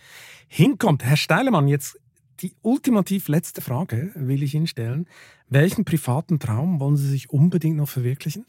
[0.47, 1.03] hinkommt.
[1.03, 1.97] Herr Steilemann, jetzt
[2.41, 5.05] die ultimativ letzte Frage will ich Ihnen stellen.
[5.47, 8.45] Welchen privaten Traum wollen Sie sich unbedingt noch verwirklichen?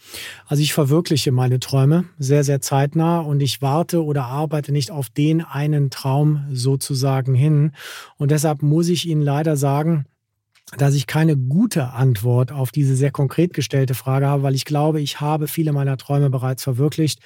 [0.47, 5.11] Also ich verwirkliche meine Träume sehr, sehr zeitnah und ich warte oder arbeite nicht auf
[5.11, 7.73] den einen Traum sozusagen hin.
[8.17, 10.07] Und deshalb muss ich Ihnen leider sagen,
[10.79, 15.01] dass ich keine gute Antwort auf diese sehr konkret gestellte Frage habe, weil ich glaube,
[15.01, 17.20] ich habe viele meiner Träume bereits verwirklicht.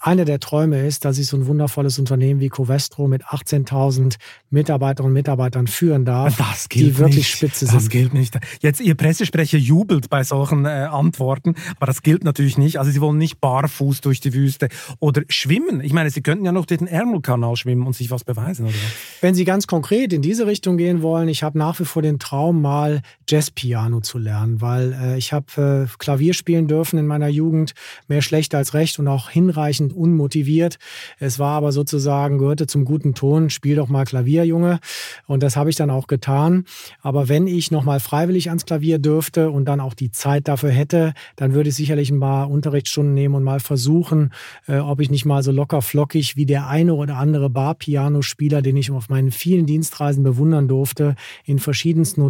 [0.00, 4.16] Einer der Träume ist, dass ich so ein wundervolles Unternehmen wie Covestro mit 18.000
[4.50, 7.30] Mitarbeiterinnen und Mitarbeitern führen darf, das gilt die wirklich nicht.
[7.30, 7.76] spitze sind.
[7.76, 8.36] Das gilt nicht.
[8.60, 12.78] Jetzt Ihr Pressesprecher jubelt bei solchen äh, Antworten, aber das gilt natürlich nicht.
[12.78, 14.68] Also Sie wollen nicht barfuß durch die Wüste
[14.98, 15.80] oder schwimmen.
[15.82, 18.74] Ich meine, Sie könnten ja noch durch den Ärmelkanal schwimmen und sich was beweisen, oder?
[19.20, 22.18] Wenn Sie ganz konkret in diese Richtung gehen wollen, ich habe nach wie vor den
[22.18, 27.06] Traum, mal mal Jazzpiano zu lernen, weil äh, ich habe äh, Klavier spielen dürfen in
[27.06, 27.74] meiner Jugend,
[28.08, 30.78] mehr schlecht als recht und auch hinreichend unmotiviert.
[31.18, 34.80] Es war aber sozusagen, gehörte zum guten Ton, spiel doch mal Klavier, Junge.
[35.26, 36.64] Und das habe ich dann auch getan.
[37.02, 41.12] Aber wenn ich nochmal freiwillig ans Klavier dürfte und dann auch die Zeit dafür hätte,
[41.36, 44.32] dann würde ich sicherlich ein paar Unterrichtsstunden nehmen und mal versuchen,
[44.66, 48.76] äh, ob ich nicht mal so locker flockig wie der eine oder andere Bar-Piano-Spieler, den
[48.76, 51.14] ich auf meinen vielen Dienstreisen bewundern durfte,
[51.44, 52.22] in verschiedensten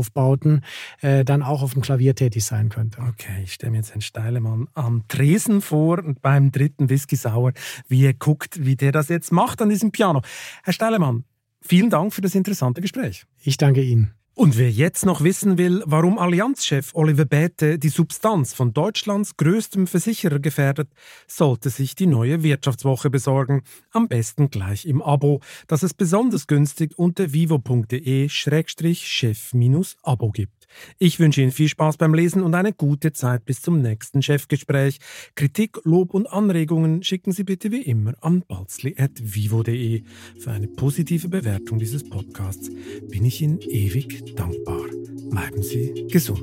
[0.00, 0.64] Hotelaufbauten
[1.00, 3.00] äh, dann auch auf dem Klavier tätig sein könnte.
[3.00, 7.52] Okay, ich stelle mir jetzt einen Steilemann am Tresen vor und beim dritten Whisky Sauer,
[7.88, 10.22] wie er guckt, wie der das jetzt macht an diesem Piano.
[10.64, 11.24] Herr Steilemann,
[11.60, 13.26] vielen Dank für das interessante Gespräch.
[13.42, 14.19] Ich danke Ihnen.
[14.40, 19.86] Und wer jetzt noch wissen will, warum Allianzchef Oliver Bäte die Substanz von Deutschlands größtem
[19.86, 20.88] Versicherer gefährdet,
[21.26, 23.60] sollte sich die neue Wirtschaftswoche besorgen.
[23.90, 30.59] Am besten gleich im Abo, das es besonders günstig unter vivo.de-chef-abo gibt.
[30.98, 34.98] Ich wünsche Ihnen viel Spaß beim Lesen und eine gute Zeit bis zum nächsten Chefgespräch.
[35.34, 40.02] Kritik, Lob und Anregungen schicken Sie bitte wie immer an balzli.vivo.de.
[40.38, 42.70] Für eine positive Bewertung dieses Podcasts
[43.08, 44.86] bin ich Ihnen ewig dankbar.
[45.30, 46.42] Bleiben Sie gesund.